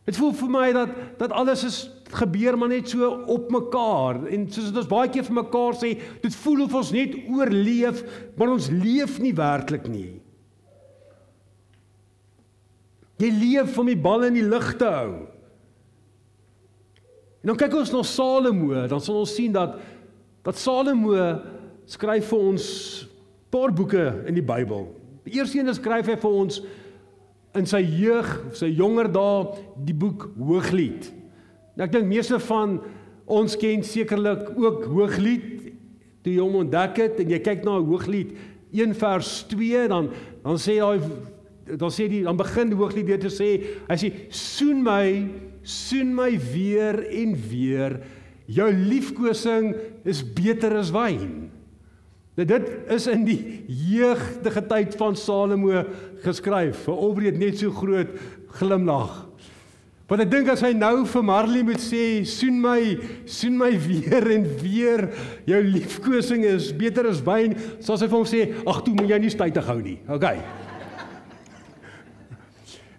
Dit 0.10 0.18
voel 0.18 0.32
vir 0.34 0.50
my 0.50 0.68
dat 0.74 0.94
dat 1.20 1.34
alles 1.38 1.64
is 1.68 1.80
gebeur 2.10 2.58
maar 2.58 2.72
net 2.72 2.90
so 2.90 3.06
op 3.30 3.52
mekaar 3.54 4.24
en 4.34 4.48
soos 4.50 4.72
dit 4.72 4.80
ons 4.82 4.90
baie 4.90 5.12
keer 5.14 5.28
vir 5.28 5.38
mekaar 5.44 5.78
sê, 5.78 5.92
dit 6.24 6.38
voel 6.42 6.64
of 6.66 6.78
ons 6.80 6.90
net 6.96 7.14
oorleef, 7.30 8.02
maar 8.40 8.56
ons 8.56 8.72
leef 8.74 9.20
nie 9.22 9.36
werklik 9.38 9.86
nie. 9.92 10.16
Jy 13.20 13.30
leef 13.36 13.78
om 13.78 13.92
die 13.92 14.00
bal 14.00 14.26
in 14.30 14.40
die 14.40 14.48
lug 14.48 14.72
te 14.80 14.90
hou. 14.90 15.12
En 17.44 17.52
dan 17.52 17.60
kyk 17.60 17.78
ons 17.78 17.92
na 17.94 18.02
Salomo, 18.08 18.88
dan 18.90 19.04
sal 19.04 19.22
ons 19.22 19.36
sien 19.36 19.54
dat 19.56 19.78
dat 20.48 20.58
Salomo 20.58 21.14
skryf 21.90 22.32
vir 22.32 22.48
ons 22.54 22.66
paar 23.54 23.74
boeke 23.76 24.08
in 24.30 24.38
die 24.40 24.46
Bybel. 24.46 24.88
Die 25.30 25.38
eerste 25.38 25.62
een 25.62 25.74
skryf 25.78 26.10
hy 26.10 26.18
vir 26.18 26.38
ons 26.42 26.62
in 27.58 27.68
sy 27.70 27.82
jeug, 27.82 28.30
sy 28.58 28.70
jonger 28.74 29.10
dae, 29.14 29.64
die 29.86 29.96
boek 29.98 30.30
Hooglied. 30.38 31.12
Nou 31.78 31.86
ek 31.86 31.94
dink 31.94 32.10
meeste 32.10 32.42
van 32.50 32.80
ons 33.30 33.58
ken 33.62 33.86
sekerlik 33.86 34.52
ook 34.58 34.88
Hooglied 34.90 35.70
toe 36.26 36.34
jy 36.34 36.42
hom 36.42 36.64
ontdek 36.64 36.98
het 37.00 37.22
en 37.22 37.30
jy 37.32 37.40
kyk 37.46 37.62
na 37.64 37.78
Hooglied 37.78 38.34
1 38.74 38.96
vers 39.00 39.44
2 39.50 39.88
dan 39.90 40.10
dan 40.44 40.58
sê 40.62 40.78
hy 40.82 40.98
dan 41.78 41.92
sê 41.94 42.08
die 42.10 42.24
dan 42.26 42.38
begin 42.38 42.72
die 42.72 42.78
hooglied 42.78 43.08
weer 43.10 43.22
te 43.22 43.32
sê 43.34 43.50
hy 43.90 43.98
sê 43.98 44.12
soen 44.34 44.82
my 44.86 45.06
soen 45.62 46.14
my 46.18 46.32
weer 46.54 47.02
en 47.06 47.36
weer 47.50 48.00
jou 48.50 48.70
liefkosing 48.74 49.74
is 50.10 50.24
beter 50.24 50.78
as 50.80 50.94
wyn 50.94 51.49
dit 52.48 52.70
is 52.96 53.08
in 53.12 53.26
die 53.28 53.40
jeugdige 53.68 54.62
tyd 54.70 54.96
van 55.00 55.18
Salomo 55.20 55.84
geskryf. 56.24 56.86
Vir 56.86 57.02
Obreed 57.10 57.40
net 57.40 57.60
so 57.60 57.74
groot 57.76 58.14
glimlag 58.60 59.26
want 60.10 60.24
ek 60.24 60.32
dink 60.32 60.48
as 60.50 60.64
hy 60.66 60.72
nou 60.74 61.04
vir 61.06 61.22
Marley 61.22 61.62
moet 61.62 61.78
sê 61.84 62.24
soen 62.26 62.56
my 62.64 62.80
soen 63.30 63.60
my 63.60 63.70
weer 63.78 64.26
en 64.34 64.48
weer. 64.58 65.04
Jou 65.46 65.60
liefkosing 65.62 66.48
is 66.50 66.72
beter 66.74 67.06
as 67.12 67.22
wyn 67.22 67.54
sal 67.78 67.94
hy 68.02 68.08
vir 68.08 68.18
hom 68.18 68.26
sê 68.26 68.42
ag 68.58 68.82
toe 68.82 68.96
moet 68.98 69.14
jy 69.14 69.20
nie 69.22 69.30
stytig 69.30 69.70
hou 69.70 69.78
nie. 69.84 70.00
Okay 70.10 70.42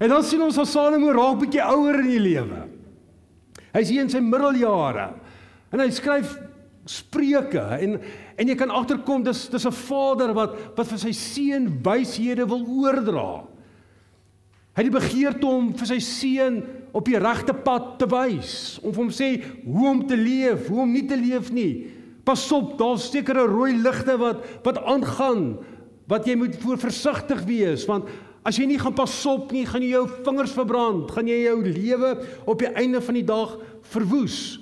En 0.00 0.09
dan 0.09 0.23
sien 0.25 0.40
ons 0.40 0.56
dat 0.56 0.68
Salomo 0.70 1.11
raak 1.12 1.42
bietjie 1.42 1.61
ouer 1.61 1.99
in 2.00 2.06
die 2.09 2.23
lewe. 2.25 2.62
Hy's 3.75 3.90
hier 3.92 4.06
in 4.06 4.09
sy 4.09 4.23
middeljare. 4.25 5.11
En 5.70 5.82
hy 5.82 5.90
skryf 5.92 6.38
spreuke 6.90 7.62
en 7.78 8.00
en 8.40 8.49
jy 8.49 8.56
kan 8.56 8.73
agterkom 8.73 9.23
dis 9.23 9.49
dis 9.52 9.66
'n 9.66 9.73
vader 9.87 10.32
wat 10.35 10.56
wat 10.76 10.87
vir 10.88 10.99
sy 10.99 11.12
seun 11.12 11.68
wyshede 11.85 12.47
wil 12.49 12.64
oordra. 12.66 13.44
Hy 14.75 14.82
het 14.82 14.92
die 14.92 15.00
begeerte 15.00 15.47
om 15.47 15.73
vir 15.75 15.87
sy 15.87 15.99
seun 15.99 16.62
op 16.92 17.04
die 17.04 17.18
regte 17.18 17.52
pad 17.52 17.99
te 17.99 18.06
wys, 18.06 18.80
om 18.82 18.92
vir 18.92 19.02
hom 19.02 19.11
sê 19.11 19.42
hoe 19.64 19.88
om 19.88 20.06
te 20.06 20.16
leef, 20.16 20.68
hoe 20.68 20.80
om 20.82 20.92
nie 20.92 21.06
te 21.06 21.16
leef 21.16 21.50
nie. 21.52 21.87
Pas 22.25 22.52
op, 22.52 22.78
daar's 22.78 23.11
sekere 23.11 23.47
rooi 23.47 23.75
ligte 23.76 24.16
wat 24.18 24.44
wat 24.64 24.82
aangaan 24.85 25.59
wat 26.09 26.26
jy 26.26 26.35
moet 26.35 26.56
voor 26.56 26.78
versigtig 26.78 27.44
wees 27.47 27.87
want 27.87 28.09
As 28.40 28.56
jy 28.56 28.64
nie 28.70 28.78
gaan 28.80 28.94
pas 28.97 29.12
op 29.28 29.50
nie, 29.52 29.66
gaan 29.68 29.82
jy 29.85 29.90
jou 29.92 30.06
vingers 30.25 30.54
verbrand, 30.56 31.11
gaan 31.12 31.28
jy 31.28 31.42
jou 31.42 31.59
lewe 31.61 32.14
op 32.49 32.62
die 32.62 32.70
einde 32.73 33.02
van 33.04 33.18
die 33.18 33.26
dag 33.28 33.52
verwoes. 33.92 34.56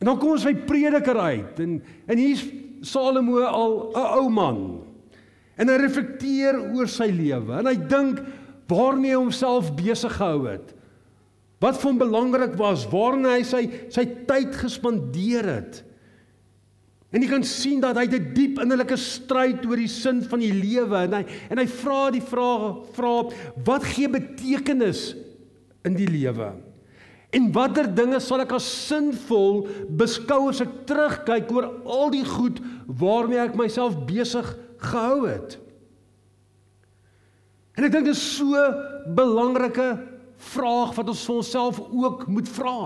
En 0.00 0.08
dan 0.08 0.18
kom 0.18 0.32
ons 0.32 0.46
by 0.48 0.54
Prediker 0.66 1.18
uit 1.20 1.60
en 1.60 1.78
en 2.08 2.20
hier's 2.20 2.44
Salomo 2.80 3.42
al 3.44 3.92
'n 3.92 4.06
ou 4.16 4.28
man. 4.32 4.60
En 5.60 5.68
hy 5.68 5.76
reflekteer 5.76 6.56
oor 6.72 6.88
sy 6.88 7.10
lewe 7.12 7.58
en 7.58 7.66
hy 7.66 7.76
dink 7.76 8.22
waarmee 8.70 9.12
hy 9.12 9.20
homself 9.20 9.74
besig 9.76 10.12
gehou 10.16 10.46
het. 10.48 10.72
Wat 11.60 11.76
vir 11.76 11.90
hom 11.90 11.98
belangrik 11.98 12.56
was, 12.56 12.86
waarna 12.88 13.36
hy 13.36 13.42
sy 13.44 13.68
sy 13.92 14.06
tyd 14.24 14.54
gespandeer 14.56 15.44
het. 15.44 15.82
En 17.12 17.20
jy 17.20 17.28
kan 17.28 17.44
sien 17.44 17.80
dat 17.82 17.96
hy 17.96 18.06
'n 18.06 18.32
diep 18.32 18.58
innerlike 18.62 18.96
stryd 18.96 19.66
oor 19.66 19.76
die 19.76 19.88
sin 19.88 20.22
van 20.22 20.40
die 20.40 20.54
lewe 20.54 20.96
en 21.04 21.12
hy 21.12 21.24
en 21.50 21.58
hy 21.58 21.66
vra 21.66 22.10
die 22.10 22.22
vraag 22.22 22.86
vra 22.94 23.28
wat 23.66 23.84
gee 23.84 24.08
betekenis 24.08 25.14
in 25.84 25.94
die 25.94 26.06
lewe? 26.06 26.69
En 27.36 27.50
watter 27.54 27.86
dinge 27.94 28.18
sal 28.22 28.42
ek 28.42 28.56
as 28.56 28.66
sinvol 28.88 29.64
beskou 30.00 30.48
as 30.50 30.62
ek 30.64 30.72
terugkyk 30.88 31.50
oor 31.54 31.68
al 31.86 32.10
die 32.14 32.24
goed 32.26 32.58
waarmee 32.86 33.42
ek 33.44 33.58
myself 33.58 33.98
besig 34.08 34.48
gehou 34.82 35.28
het? 35.28 35.58
En 37.78 37.86
ek 37.86 37.94
dink 37.94 38.10
dit 38.10 38.16
is 38.16 38.24
so 38.38 38.64
belangrike 39.14 39.92
vraag 40.50 40.96
wat 40.96 41.12
ons 41.12 41.22
vir 41.28 41.38
onsself 41.38 41.78
ook 41.78 42.26
moet 42.32 42.50
vra. 42.50 42.80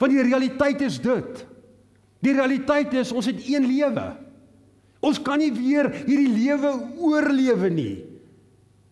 Want 0.00 0.12
die 0.12 0.24
realiteit 0.24 0.80
is 0.86 0.96
dit 1.02 1.44
Die 2.26 2.34
realiteit 2.34 2.94
is 2.96 3.12
ons 3.14 3.28
het 3.28 3.42
een 3.46 3.66
lewe. 3.68 4.06
Ons 5.04 5.20
kan 5.22 5.38
nie 5.38 5.52
weer 5.54 5.88
hierdie 6.06 6.32
lewe 6.32 6.72
oorlewe 6.98 7.70
nie. 7.70 7.96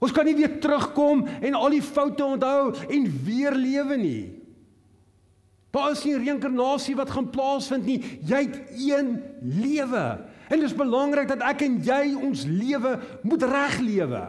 Ons 0.04 0.12
kan 0.14 0.26
nie 0.28 0.36
weer 0.36 0.58
terugkom 0.60 1.24
en 1.40 1.56
al 1.56 1.72
die 1.74 1.84
foute 1.84 2.24
onthou 2.26 2.74
en 2.92 3.06
weer 3.24 3.56
lewe 3.56 3.96
nie. 3.98 4.24
Daar 5.74 5.90
is 5.90 6.04
nie 6.06 6.14
reïnkarnasie 6.20 6.94
wat 6.94 7.10
gaan 7.10 7.26
plaasvind 7.34 7.88
nie. 7.88 7.98
Jy 8.22 8.44
het 8.46 8.58
een 8.78 9.16
lewe. 9.42 10.04
En 10.46 10.60
dit 10.60 10.68
is 10.68 10.76
belangrik 10.76 11.28
dat 11.32 11.42
ek 11.42 11.64
en 11.66 11.80
jy 11.82 12.14
ons 12.14 12.44
lewe 12.46 12.94
moet 13.26 13.42
reg 13.50 13.80
lewe. 13.82 14.22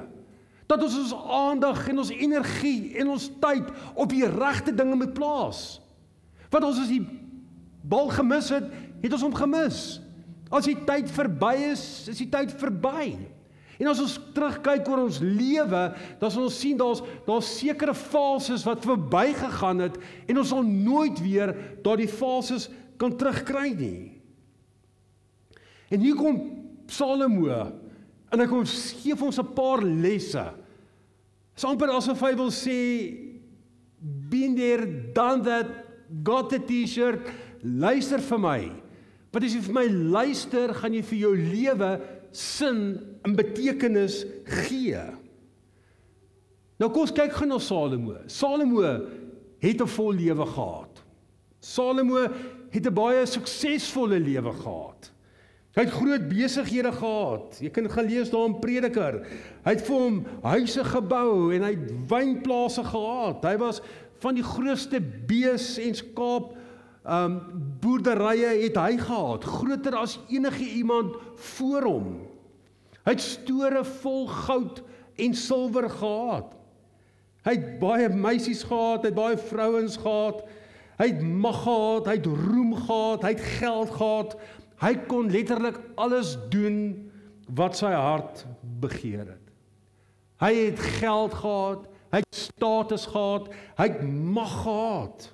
Dat 0.65 0.81
ons 0.81 0.97
ons 1.03 1.13
aandag 1.29 1.83
en 1.91 2.01
ons 2.01 2.13
energie 2.15 2.95
en 2.97 3.13
ons 3.13 3.27
tyd 3.43 3.69
op 3.93 4.09
die 4.09 4.25
regte 4.25 4.73
dinge 4.73 4.97
moet 4.97 5.13
plaas. 5.13 5.77
Want 6.49 6.65
ons 6.65 6.81
as 6.81 6.89
die 6.89 7.03
bal 7.85 8.09
gemis 8.15 8.49
het, 8.49 8.65
het 9.03 9.13
ons 9.13 9.27
hom 9.27 9.37
gemis. 9.37 9.83
As 10.49 10.65
die 10.65 10.77
tyd 10.87 11.11
verby 11.13 11.53
is, 11.69 11.85
is 12.09 12.21
die 12.23 12.29
tyd 12.31 12.53
verby. 12.57 13.13
En 13.79 13.89
as 13.91 13.99
ons 13.99 14.15
terugkyk 14.35 14.87
oor 14.87 15.03
ons 15.03 15.19
lewe, 15.19 15.83
dan 16.21 16.31
sal 16.31 16.47
ons 16.47 16.59
sien 16.59 16.77
daar's 16.79 17.01
daar's 17.27 17.49
sekere 17.57 17.95
fases 17.97 18.63
wat 18.67 18.85
verbygegaan 18.87 19.83
het 19.83 19.97
en 20.29 20.39
ons 20.39 20.51
sal 20.53 20.63
nooit 20.63 21.19
weer 21.23 21.51
daardie 21.83 22.11
fases 22.11 22.69
kan 23.01 23.15
terugkry 23.19 23.73
nie. 23.75 24.11
En 25.91 25.99
hier 25.99 26.15
kom 26.15 26.39
Salomo 26.87 27.49
en 28.31 28.41
hy 28.41 28.47
kom 28.49 28.65
gee 28.67 29.15
vir 29.15 29.27
ons 29.27 29.39
'n 29.39 29.53
paar 29.55 29.81
lesse. 29.83 30.45
Dit 31.55 31.63
is 31.63 31.65
amper 31.65 31.89
asof 31.89 32.21
hy 32.21 32.35
wil 32.35 32.51
sê 32.51 32.79
been 34.29 34.55
there 34.55 34.85
done 35.13 35.41
that 35.43 35.67
got 36.23 36.49
the 36.49 36.59
t-shirt 36.59 37.27
luister 37.63 38.19
vir 38.19 38.39
my. 38.39 38.59
Want 39.33 39.45
as 39.45 39.55
jy 39.55 39.61
vir 39.65 39.73
my 39.73 39.87
luister, 39.87 40.73
gaan 40.73 40.93
jy 40.93 41.01
vir 41.03 41.19
jou 41.19 41.33
lewe 41.35 41.89
sin 42.35 42.99
en 43.23 43.35
betekenis 43.35 44.23
gee. 44.65 45.01
Nou 46.79 46.89
kom 46.91 47.05
ons 47.05 47.15
kyk 47.15 47.33
gou 47.37 47.47
na 47.47 47.59
Salomo. 47.63 48.17
Salomo 48.27 48.83
het 49.59 49.81
'n 49.81 49.87
vol 49.87 50.13
lewe 50.13 50.45
gehad. 50.45 51.03
Salomo 51.59 52.27
het 52.69 52.85
'n 52.85 52.93
baie 52.93 53.25
suksesvolle 53.25 54.19
lewe 54.19 54.51
gehad. 54.51 55.11
Hy 55.75 55.83
het 55.83 55.91
groot 55.91 56.27
besighede 56.29 56.91
gehad. 56.91 57.57
Jy 57.59 57.69
kan 57.69 57.89
gaan 57.89 58.05
lees 58.05 58.29
daar 58.29 58.45
in 58.45 58.59
Prediker. 58.59 59.27
Hy 59.65 59.71
het 59.71 59.81
vir 59.81 59.95
hom 59.95 60.25
huise 60.43 60.83
gebou 60.83 61.53
en 61.53 61.61
hy 61.61 61.73
het 61.75 61.91
wynplase 62.07 62.83
gehad. 62.83 63.43
Hy 63.43 63.57
was 63.57 63.81
van 64.23 64.35
die 64.35 64.43
grootste 64.43 65.01
bees 65.01 65.77
en 65.77 65.95
skaap 65.95 66.53
um 67.05 67.35
boerderye 67.81 68.63
het 68.63 68.77
hy 68.79 68.95
gehad, 68.97 69.43
groter 69.43 69.95
as 69.99 70.19
enige 70.27 70.63
iemand 70.63 71.19
voor 71.35 71.83
hom. 71.83 72.07
Hy 73.05 73.13
het 73.13 73.21
store 73.21 73.83
vol 74.01 74.25
goud 74.27 74.81
en 75.21 75.35
silwer 75.37 75.89
gehad. 75.93 76.53
Hy 77.45 77.53
het 77.53 77.65
baie 77.79 78.09
meisies 78.09 78.63
gehad, 78.65 79.03
hy 79.05 79.11
het 79.11 79.17
baie 79.17 79.37
vrouens 79.37 79.99
gehad. 80.01 80.41
Hy 80.97 81.09
het 81.11 81.21
mag 81.21 81.59
gehad, 81.63 82.07
hy 82.09 82.15
het 82.17 82.29
roem 82.47 82.71
gehad, 82.73 83.25
hy 83.27 83.33
het 83.35 83.47
geld 83.59 83.91
gehad. 83.93 84.37
Hy 84.81 84.93
kon 85.11 85.29
letterlik 85.31 85.77
alles 86.01 86.33
doen 86.49 86.79
wat 87.55 87.77
sy 87.77 87.91
hart 87.93 88.45
begeer 88.81 89.27
het. 89.27 89.51
Hy 90.41 90.51
het 90.57 90.81
geld 90.97 91.35
gehad, 91.37 91.85
hy 92.11 92.23
het 92.23 92.35
status 92.35 93.05
gehad, 93.11 93.51
hy 93.77 93.87
het 93.91 94.01
mag 94.09 94.55
gehad. 94.63 95.29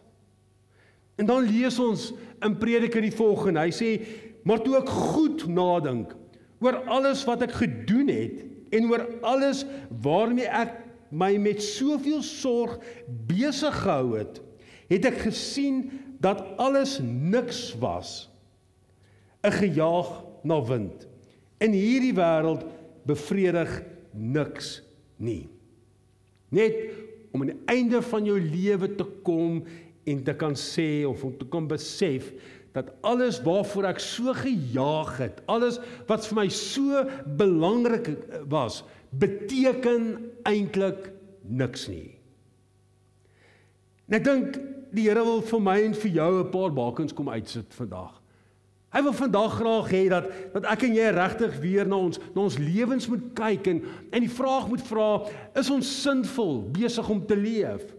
En 1.21 1.29
dan 1.29 1.47
lees 1.47 1.79
ons 1.79 2.09
in 2.43 2.57
Prediker 2.59 3.01
die 3.05 3.15
volgende. 3.15 3.63
Hy 3.63 3.71
sê: 3.71 3.89
"Maar 4.43 4.61
toe 4.61 4.75
ek 4.81 4.89
goed 4.89 5.47
nadink 5.47 6.15
oor 6.61 6.83
alles 6.85 7.25
wat 7.27 7.43
ek 7.47 7.57
gedoen 7.57 8.11
het 8.13 8.41
en 8.71 8.87
oor 8.91 9.03
alles 9.27 9.65
waarmee 10.03 10.47
ek 10.47 10.77
my 11.11 11.33
met 11.41 11.59
soveel 11.63 12.21
sorg 12.23 12.77
besig 13.27 13.75
gehou 13.83 14.15
het, 14.15 14.39
het 14.91 15.07
ek 15.09 15.23
gesien 15.25 15.89
dat 16.23 16.43
alles 16.61 16.99
niks 17.03 17.73
was 17.81 18.29
'n 19.43 19.51
gejaag 19.51 20.23
na 20.43 20.61
wind. 20.61 21.07
In 21.57 21.73
hierdie 21.73 22.13
wêreld 22.13 22.65
bevredig 23.05 23.83
niks 24.13 24.81
nie. 25.17 25.49
Net 26.49 26.75
om 27.31 27.41
aan 27.41 27.53
die 27.53 27.65
einde 27.65 28.01
van 28.01 28.25
jou 28.25 28.39
lewe 28.39 28.95
te 28.95 29.05
kom 29.23 29.63
en 30.03 30.23
te 30.23 30.33
kan 30.33 30.55
sê 30.57 31.05
of 31.07 31.23
om 31.23 31.37
te 31.37 31.47
kan 31.49 31.67
besef 31.67 32.31
dat 32.75 32.91
alles 33.03 33.41
waarvoor 33.43 33.89
ek 33.91 33.99
so 33.99 34.33
gejaag 34.33 35.17
het, 35.19 35.41
alles 35.51 35.79
wat 36.07 36.25
vir 36.27 36.37
my 36.39 36.47
so 36.55 37.03
belangrik 37.37 38.13
was, 38.51 38.83
beteken 39.11 40.13
eintlik 40.47 41.11
niks 41.43 41.87
nie. 41.91 42.15
En 44.07 44.19
ek 44.19 44.27
dink 44.27 44.61
die 44.91 45.07
Here 45.07 45.23
wil 45.23 45.43
vir 45.47 45.61
my 45.63 45.77
en 45.85 45.93
vir 45.95 46.11
jou 46.11 46.31
'n 46.43 46.51
paar 46.51 46.71
bakens 46.71 47.13
kom 47.13 47.29
uitsit 47.29 47.73
vandag. 47.73 48.21
Hy 48.91 49.01
wil 49.03 49.13
vandag 49.15 49.53
graag 49.55 49.91
hê 49.91 50.09
dat 50.09 50.25
dat 50.53 50.65
ek 50.65 50.83
en 50.83 50.95
jy 50.95 51.11
regtig 51.15 51.59
weer 51.63 51.87
na 51.87 51.95
ons 51.95 52.19
na 52.35 52.41
ons 52.41 52.57
lewens 52.57 53.07
moet 53.07 53.23
kyk 53.33 53.67
en 53.67 53.79
en 54.11 54.19
die 54.19 54.35
vraag 54.35 54.67
moet 54.67 54.83
vra, 54.83 55.27
is 55.55 55.69
ons 55.69 56.01
sinvol 56.01 56.59
besig 56.75 57.09
om 57.09 57.25
te 57.25 57.35
leef? 57.35 57.95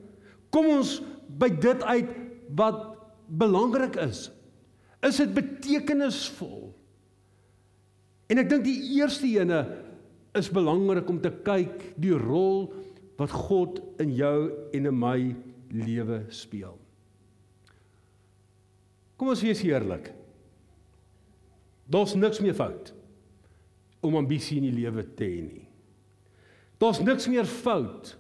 Kom 0.51 0.67
ons 0.67 1.01
by 1.29 1.49
dit 1.49 1.83
uit 1.83 2.11
wat 2.55 2.93
belangrik 3.27 3.97
is. 3.97 4.31
Is 5.03 5.19
dit 5.19 5.33
betekenisvol? 5.35 6.71
En 8.31 8.41
ek 8.41 8.49
dink 8.49 8.65
die 8.65 8.79
eerste 8.97 9.29
ene 9.29 9.65
is 10.39 10.49
belangrik 10.53 11.09
om 11.11 11.19
te 11.21 11.33
kyk 11.45 11.91
die 12.01 12.15
rol 12.17 12.71
wat 13.21 13.35
God 13.35 13.81
in 14.01 14.15
jou 14.17 14.37
en 14.73 14.89
in 14.89 14.97
my 14.97 15.19
lewe 15.73 16.23
speel. 16.33 16.79
Kom 19.21 19.33
ons 19.35 19.45
wees 19.45 19.61
eerlik. 19.67 20.09
Daar's 21.93 22.17
niks 22.17 22.41
meer 22.41 22.57
fout 22.57 22.95
om 24.03 24.17
ambisie 24.19 24.59
in 24.59 24.71
die 24.71 24.79
lewe 24.81 25.05
te 25.19 25.29
hê 25.29 25.43
nie. 25.45 25.67
Daar's 26.83 27.03
niks 27.05 27.29
meer 27.31 27.47
fout. 27.47 28.17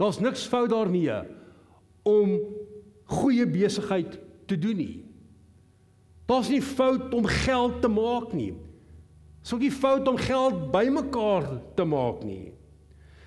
Daar's 0.00 0.18
niks 0.20 0.44
fout 0.50 0.68
daarmee 0.72 1.22
om 2.04 2.34
goeie 3.08 3.46
besigheid 3.48 4.18
te 4.50 4.58
doen 4.60 4.76
nie. 4.76 5.03
Daar's 6.26 6.48
nie 6.48 6.62
fout 6.62 7.14
om 7.14 7.26
geld 7.26 7.80
te 7.82 7.88
maak 7.88 8.32
nie. 8.32 8.54
Dis 9.44 9.52
ook 9.52 9.60
nie 9.60 9.72
fout 9.72 10.08
om 10.08 10.16
geld 10.16 10.70
bymekaar 10.72 11.48
te 11.76 11.84
maak 11.84 12.22
nie. 12.24 12.54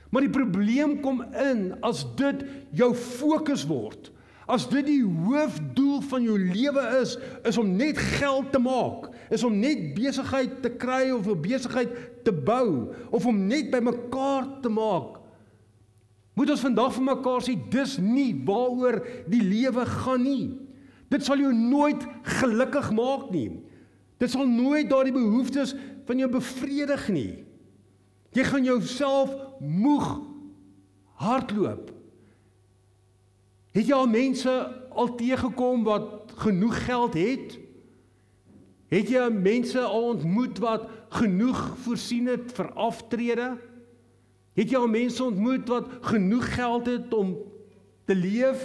Maar 0.09 0.25
die 0.25 0.33
probleem 0.33 0.95
kom 1.03 1.21
in 1.35 1.75
as 1.85 2.05
dit 2.17 2.45
jou 2.75 2.93
fokus 2.95 3.67
word. 3.69 4.09
As 4.47 4.63
dit 4.71 4.85
die 4.87 5.03
hoofdoel 5.03 5.99
van 6.07 6.23
jou 6.23 6.37
lewe 6.39 6.83
is, 7.01 7.17
is 7.45 7.59
om 7.59 7.73
net 7.75 7.99
geld 8.15 8.53
te 8.53 8.61
maak, 8.63 9.09
is 9.29 9.43
om 9.43 9.57
net 9.59 9.91
besigheid 9.97 10.61
te 10.63 10.71
kry 10.71 11.11
of 11.11 11.27
'n 11.27 11.41
besigheid 11.41 11.91
te 12.23 12.31
bou 12.31 12.95
of 13.11 13.25
om 13.25 13.47
net 13.47 13.69
by 13.71 13.79
mekaar 13.83 14.47
te 14.61 14.69
maak. 14.69 15.19
Moet 16.33 16.49
ons 16.49 16.61
vandag 16.61 16.93
vir 16.93 17.03
mekaar 17.03 17.41
sê 17.41 17.53
dis 17.69 17.97
nie 17.97 18.33
waaroor 18.45 19.01
die 19.27 19.41
lewe 19.41 19.85
gaan 19.85 20.23
nie. 20.23 20.66
Dit 21.11 21.23
sal 21.23 21.39
jou 21.39 21.53
nooit 21.55 22.03
gelukkig 22.39 22.91
maak 22.95 23.29
nie. 23.31 23.49
Dit 24.19 24.33
sal 24.33 24.47
nooit 24.49 24.89
daardie 24.89 25.15
behoeftes 25.15 25.75
van 26.07 26.19
jou 26.19 26.29
bevredig 26.31 27.05
nie. 27.13 27.43
Jy 28.35 28.43
gaan 28.43 28.65
jouself 28.67 29.31
moeg 29.59 30.07
hardloop. 31.21 31.93
Het 33.77 33.87
jy 33.87 33.95
al 33.95 34.09
mense 34.09 34.53
al 34.97 35.13
teëgekom 35.19 35.85
wat 35.85 36.33
genoeg 36.41 36.77
geld 36.85 37.17
het? 37.17 37.57
Het 38.89 39.09
jy 39.11 39.27
mense 39.33 39.81
al 39.83 40.13
ontmoet 40.15 40.59
wat 40.63 40.87
genoeg 41.19 41.59
voorsien 41.83 42.29
het 42.31 42.51
vir 42.57 42.71
aftrede? 42.73 43.49
Het 44.57 44.73
jy 44.73 44.79
al 44.79 44.89
mense 44.89 45.23
ontmoet 45.23 45.69
wat 45.69 45.91
genoeg 46.09 46.47
geld 46.55 46.89
het 46.89 47.13
om 47.13 47.35
te 48.09 48.15
leef? 48.15 48.63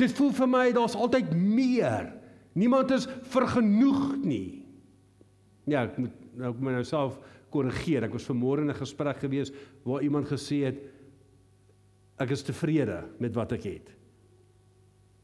Dit 0.00 0.14
voel 0.16 0.32
vir 0.32 0.48
my 0.48 0.64
daar's 0.72 0.96
altyd 0.96 1.34
meer. 1.36 2.12
Niemand 2.56 2.90
is 2.90 3.06
vergenoeg 3.32 4.16
nie. 4.24 4.62
Ja, 5.68 5.84
ek 5.86 5.98
moet 6.00 6.18
nou 6.32 6.48
ek 6.48 6.60
moet 6.60 6.78
myself 6.80 7.18
korrigeer. 7.52 8.06
Ek 8.06 8.14
was 8.16 8.28
vanmôre 8.28 8.64
in 8.64 8.70
'n 8.70 8.80
gesprek 8.80 9.20
gewees 9.20 9.52
waar 9.84 10.02
iemand 10.02 10.28
gesê 10.28 10.64
het 10.64 10.78
ek 12.18 12.30
is 12.30 12.42
tevrede 12.42 13.04
met 13.18 13.34
wat 13.34 13.52
ek 13.52 13.62
het. 13.62 13.92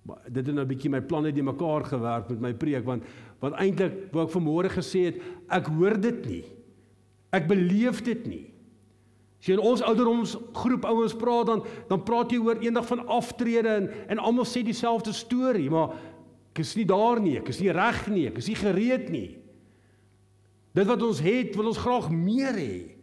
Maar 0.04 0.20
dit 0.28 0.46
het 0.46 0.54
nou 0.54 0.64
'n 0.64 0.68
bietjie 0.68 0.90
my 0.90 1.00
planne 1.00 1.32
die 1.32 1.42
mekaar 1.42 1.84
gewerk 1.84 2.28
met 2.30 2.40
my 2.40 2.52
preek 2.52 2.84
want 2.84 3.04
want 3.40 3.54
eintlik 3.54 4.12
wou 4.12 4.26
ek 4.26 4.34
vanmôre 4.34 4.68
gesê 4.68 5.04
het 5.06 5.22
ek 5.48 5.66
hoor 5.66 6.00
dit 6.00 6.26
nie. 6.26 6.44
Ek 7.32 7.46
beleef 7.46 8.02
dit 8.02 8.26
nie. 8.26 8.46
As 9.38 9.46
jy 9.46 9.54
in 9.54 9.62
ons 9.62 9.82
ouderdomsgroep 9.86 10.86
ouens 10.90 11.14
praat 11.14 11.46
dan 11.46 11.64
dan 11.90 12.02
praat 12.06 12.32
jy 12.34 12.40
oor 12.42 12.58
eendag 12.62 12.88
van 12.88 13.04
aftrede 13.06 13.70
en 13.70 13.90
en 14.10 14.22
almal 14.22 14.46
sê 14.48 14.64
dieselfde 14.66 15.14
storie, 15.14 15.68
maar 15.70 15.94
ek 16.50 16.64
is 16.64 16.74
nie 16.74 16.86
daar 16.88 17.20
nie, 17.22 17.36
ek 17.38 17.52
is 17.52 17.60
nie 17.62 17.70
reg 17.74 18.00
nie, 18.10 18.26
ek 18.30 18.40
is 18.42 18.48
nie 18.50 18.58
gereed 18.58 19.12
nie. 19.14 19.28
Dit 20.74 20.88
wat 20.90 21.02
ons 21.06 21.20
het, 21.22 21.54
wil 21.56 21.70
ons 21.70 21.80
graag 21.80 22.10
meer 22.10 22.58
hê. 22.58 22.98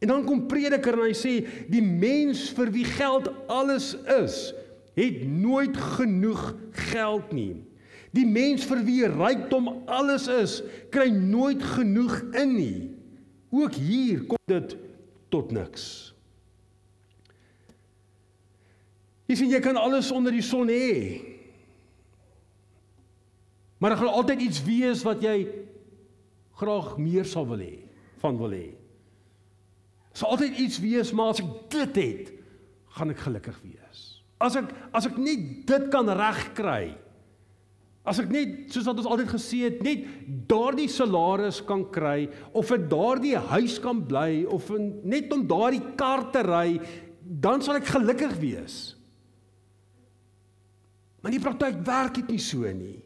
En 0.00 0.12
dan 0.12 0.24
kom 0.24 0.46
prediker 0.48 0.96
en 0.96 1.08
hy 1.08 1.16
sê 1.16 1.32
die 1.72 1.82
mens 1.84 2.46
vir 2.56 2.70
wie 2.72 2.86
geld 2.88 3.28
alles 3.52 3.92
is, 4.20 4.38
het 4.96 5.24
nooit 5.28 5.76
genoeg 5.96 6.54
geld 6.92 7.32
nie. 7.36 7.54
Die 8.16 8.26
mens 8.26 8.64
vir 8.66 8.80
wie 8.84 9.08
rykdom 9.08 9.68
alles 9.88 10.26
is, 10.32 10.60
kry 10.92 11.08
nooit 11.14 11.62
genoeg 11.76 12.16
in 12.36 12.56
nie. 12.56 12.80
Ook 13.54 13.76
hier 13.80 14.24
kom 14.28 14.40
dit 14.50 14.76
tot 15.32 15.52
niks. 15.54 15.84
Jy 19.30 19.36
sien 19.38 19.52
jy 19.52 19.60
kan 19.62 19.78
alles 19.78 20.10
onder 20.10 20.34
die 20.34 20.44
son 20.44 20.70
hê. 20.72 21.20
Maar 23.80 23.94
daar 23.94 24.02
gaan 24.02 24.18
altyd 24.20 24.42
iets 24.44 24.62
wees 24.66 25.04
wat 25.06 25.22
jy 25.24 25.36
graag 26.60 26.96
meer 27.00 27.24
sal 27.24 27.46
wil 27.48 27.62
hê, 27.62 27.78
van 28.20 28.36
wil 28.36 28.52
hê. 28.52 28.66
Sal 30.12 30.34
altyd 30.34 30.58
iets 30.60 30.80
wees, 30.82 31.12
maar 31.16 31.32
as 31.32 31.40
ek 31.40 31.52
dit 31.72 32.00
het, 32.02 32.32
gaan 32.98 33.14
ek 33.14 33.22
gelukkig 33.24 33.60
wees. 33.64 34.02
As 34.42 34.58
ek 34.58 34.68
as 34.96 35.06
ek 35.08 35.16
net 35.20 35.46
dit 35.68 35.86
kan 35.92 36.10
regkry. 36.10 36.90
As 38.10 38.18
ek 38.18 38.30
net 38.32 38.72
soos 38.74 38.88
wat 38.88 38.98
ons 38.98 39.08
altyd 39.10 39.28
gesê 39.30 39.60
het, 39.68 39.82
net 39.86 40.06
daardie 40.50 40.88
salaris 40.90 41.60
kan 41.66 41.84
kry 41.94 42.24
of 42.50 42.66
vir 42.72 42.80
daardie 42.90 43.36
huis 43.52 43.76
kan 43.82 44.00
bly 44.06 44.42
of 44.50 44.70
net 45.06 45.30
om 45.34 45.44
daardie 45.46 45.82
kar 46.00 46.26
te 46.34 46.42
ry, 46.42 46.80
dan 47.22 47.62
sal 47.62 47.78
ek 47.78 47.92
gelukkig 47.92 48.34
wees. 48.42 48.80
Maar 51.20 51.36
die 51.36 51.42
praktyk 51.42 51.78
werk 51.86 52.16
dit 52.18 52.34
nie 52.34 52.42
so 52.42 52.66
nie. 52.74 52.98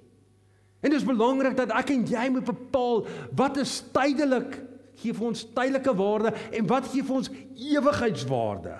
En 0.84 0.92
dit 0.92 0.98
is 1.00 1.06
belangrik 1.06 1.56
dat 1.58 1.72
ek 1.74 1.92
en 1.94 2.06
jy 2.08 2.24
moet 2.32 2.46
bepaal 2.46 3.04
wat 3.36 3.60
is 3.60 3.78
tydelik 3.92 4.58
gee 5.00 5.12
vir 5.16 5.28
ons 5.30 5.44
tydelike 5.56 5.94
waarde 5.98 6.32
en 6.54 6.68
wat 6.70 6.88
gee 6.92 7.04
vir 7.04 7.20
ons 7.20 7.30
ewigheidswaarde. 7.56 8.76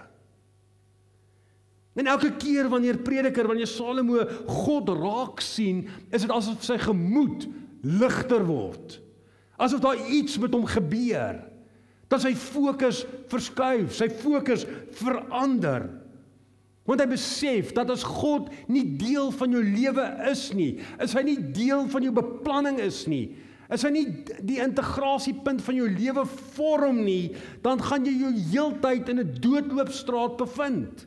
En 1.95 2.11
elke 2.11 2.33
keer 2.43 2.69
wanneer 2.69 2.99
prediker, 3.07 3.47
wanneer 3.47 3.71
Salomo 3.71 4.25
God 4.51 4.91
raak 4.99 5.43
sien, 5.45 5.85
is 6.11 6.25
dit 6.27 6.33
asof 6.35 6.65
sy 6.67 6.79
gemoed 6.83 7.47
ligter 7.87 8.43
word. 8.47 8.99
Asof 9.63 9.83
daar 9.85 10.01
iets 10.11 10.39
met 10.43 10.55
hom 10.57 10.67
gebeur. 10.67 11.39
Dat 12.11 12.25
sy 12.25 12.35
fokus 12.39 13.05
verskuif, 13.31 13.95
sy 13.95 14.09
fokus 14.11 14.67
verander. 14.99 15.87
Want 16.85 17.01
hy 17.01 17.07
besef 17.15 17.71
dat 17.77 17.89
as 17.95 18.03
God 18.05 18.51
nie 18.69 18.85
deel 19.01 19.31
van 19.39 19.55
jou 19.55 19.63
lewe 19.65 20.05
is 20.29 20.49
nie, 20.57 20.75
is 21.01 21.15
hy 21.17 21.23
nie 21.25 21.39
deel 21.57 21.87
van 21.93 22.05
jou 22.05 22.13
beplanning 22.13 22.83
is 22.85 23.05
nie, 23.09 23.31
is 23.73 23.87
hy 23.87 23.95
nie 23.95 24.05
die 24.45 24.59
integrasiepunt 24.61 25.63
van 25.65 25.79
jou 25.79 25.87
lewe 25.89 26.27
vorm 26.59 27.01
nie, 27.07 27.33
dan 27.65 27.81
gaan 27.81 28.05
jy 28.05 28.13
jou 28.27 28.35
heeltyd 28.53 29.09
in 29.09 29.23
'n 29.23 29.35
doodloopstraat 29.41 30.37
bevind. 30.37 31.07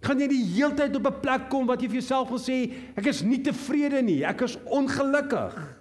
Gaan 0.00 0.20
jy 0.22 0.30
die 0.32 0.44
heeltyd 0.54 0.96
op 0.96 1.06
'n 1.06 1.20
plek 1.20 1.48
kom 1.52 1.66
wat 1.66 1.82
jy 1.82 1.88
vir 1.88 2.00
jouself 2.00 2.28
wil 2.28 2.40
sê, 2.40 2.72
ek 2.96 3.06
is 3.06 3.22
nie 3.22 3.42
tevrede 3.42 4.02
nie, 4.02 4.24
ek 4.24 4.42
is 4.42 4.56
ongelukkig. 4.64 5.76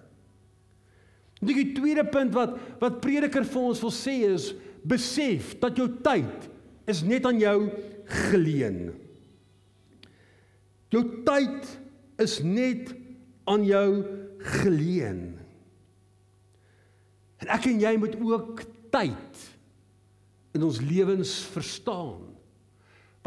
Dit 1.40 1.56
die 1.56 1.74
tweede 1.74 2.04
punt 2.04 2.34
wat 2.34 2.58
wat 2.82 3.00
prediker 3.02 3.46
vir 3.46 3.62
ons 3.62 3.82
wil 3.82 3.92
sê 3.92 4.28
is 4.28 4.54
besef 4.84 5.56
dat 5.60 5.78
jou 5.78 5.88
tyd 6.04 6.50
is 6.88 7.04
net 7.04 7.26
aan 7.26 7.40
jou 7.40 7.70
geleen. 8.06 8.92
Jou 10.90 11.04
tyd 11.24 11.68
is 12.20 12.40
net 12.44 12.92
aan 13.48 13.64
jou 13.64 14.04
geleen. 14.62 15.38
En 17.40 17.54
ek 17.56 17.70
en 17.72 17.80
jy 17.80 17.94
moet 18.02 18.18
ook 18.20 18.64
tyd 18.92 19.46
in 20.58 20.66
ons 20.66 20.82
lewens 20.82 21.38
verstaan. 21.54 22.29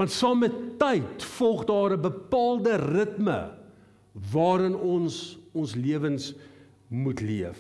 Want 0.03 0.11
saam 0.11 0.41
met 0.43 0.55
tyd 0.81 1.23
volg 1.37 1.61
daar 1.65 1.93
'n 1.95 2.01
bepaalde 2.01 2.75
ritme 2.75 3.55
waarin 4.33 4.75
ons 4.77 5.39
ons 5.53 5.75
lewens 5.75 6.35
moet 6.89 7.21
leef. 7.21 7.59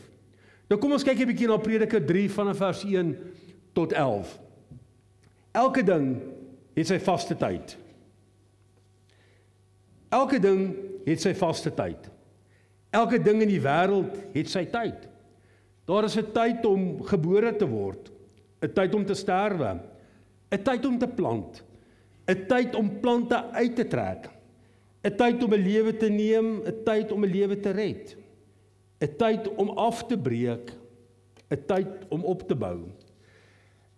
Nou 0.69 0.81
kom 0.81 0.93
ons 0.93 1.05
kyk 1.05 1.21
'n 1.21 1.27
bietjie 1.27 1.47
na 1.47 1.57
Prediker 1.57 2.05
3 2.05 2.31
vanaf 2.31 2.57
vers 2.57 2.83
1 2.85 3.17
tot 3.73 3.93
11. 3.93 4.41
Elke 5.53 5.83
ding 5.83 6.19
het 6.75 6.87
sy 6.87 6.99
vaste 6.99 7.37
tyd. 7.37 7.79
Elke 10.09 10.41
ding 10.41 10.75
het 11.05 11.21
sy 11.21 11.35
vaste 11.35 11.71
tyd. 11.75 12.11
Elke 12.91 13.23
ding 13.23 13.43
in 13.43 13.49
die 13.49 13.63
wêreld 13.63 14.17
het 14.35 14.49
sy 14.49 14.65
tyd. 14.65 15.09
Daar 15.85 16.05
is 16.05 16.17
'n 16.17 16.33
tyd 16.33 16.67
om 16.67 17.03
gebore 17.03 17.57
te 17.57 17.69
word, 17.69 18.11
'n 18.63 18.73
tyd 18.73 18.95
om 18.95 19.05
te 19.05 19.15
sterwe, 19.15 19.81
'n 20.51 20.63
tyd 20.63 20.87
om 20.87 20.99
te 20.99 21.09
plant, 21.09 21.63
'n 22.27 22.47
tyd 22.49 22.75
om 22.75 23.01
plante 23.01 23.51
uit 23.53 23.77
te 23.77 23.87
trek, 23.87 24.31
'n 25.03 25.17
tyd 25.17 25.43
om 25.43 25.55
'n 25.55 25.63
lewe 25.63 25.97
te 25.97 26.09
neem, 26.09 26.63
'n 26.63 26.83
tyd 26.85 27.13
om 27.13 27.25
'n 27.25 27.31
lewe 27.31 27.61
te 27.61 27.71
red, 27.71 28.17
'n 29.01 29.17
tyd 29.19 29.49
om 29.57 29.69
af 29.69 30.07
te 30.07 30.19
breek, 30.19 30.73
'n 31.51 31.63
tyd 31.67 31.89
om 32.09 32.25
op 32.25 32.49
te 32.49 32.55
bou. 32.55 32.79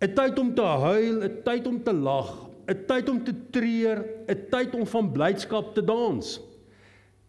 'n 0.01 0.13
Tyd 0.13 0.39
om 0.39 0.53
te 0.55 0.61
huil, 0.61 1.23
'n 1.23 1.41
tyd 1.43 1.67
om 1.67 1.83
te 1.83 1.93
lag, 1.93 2.49
'n 2.67 2.85
tyd 2.87 3.09
om 3.09 3.23
te 3.23 3.33
treur, 3.51 4.05
'n 4.27 4.49
tyd 4.49 4.75
om 4.75 4.85
van 4.85 5.11
blydskap 5.11 5.73
te 5.73 5.83
dans. 5.83 6.41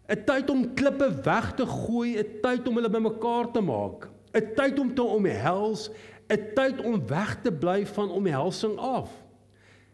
'n 0.09 0.25
Tyd 0.25 0.51
om 0.51 0.75
klippe 0.75 1.11
weg 1.23 1.55
te 1.55 1.67
gooi, 1.67 2.17
'n 2.19 2.41
tyd 2.43 2.69
om 2.69 2.75
hulle 2.75 2.91
bymekaar 2.91 3.53
te 3.53 3.61
maak. 3.61 4.09
'n 4.35 4.55
Tyd 4.55 4.79
om 4.79 4.95
te 4.95 5.03
omhels, 5.03 5.91
'n 6.29 6.55
tyd 6.55 6.81
om 6.85 7.07
weg 7.07 7.41
te 7.43 7.53
bly 7.53 7.87
van 7.87 8.11
omhelsing 8.11 8.79
af. 8.79 9.26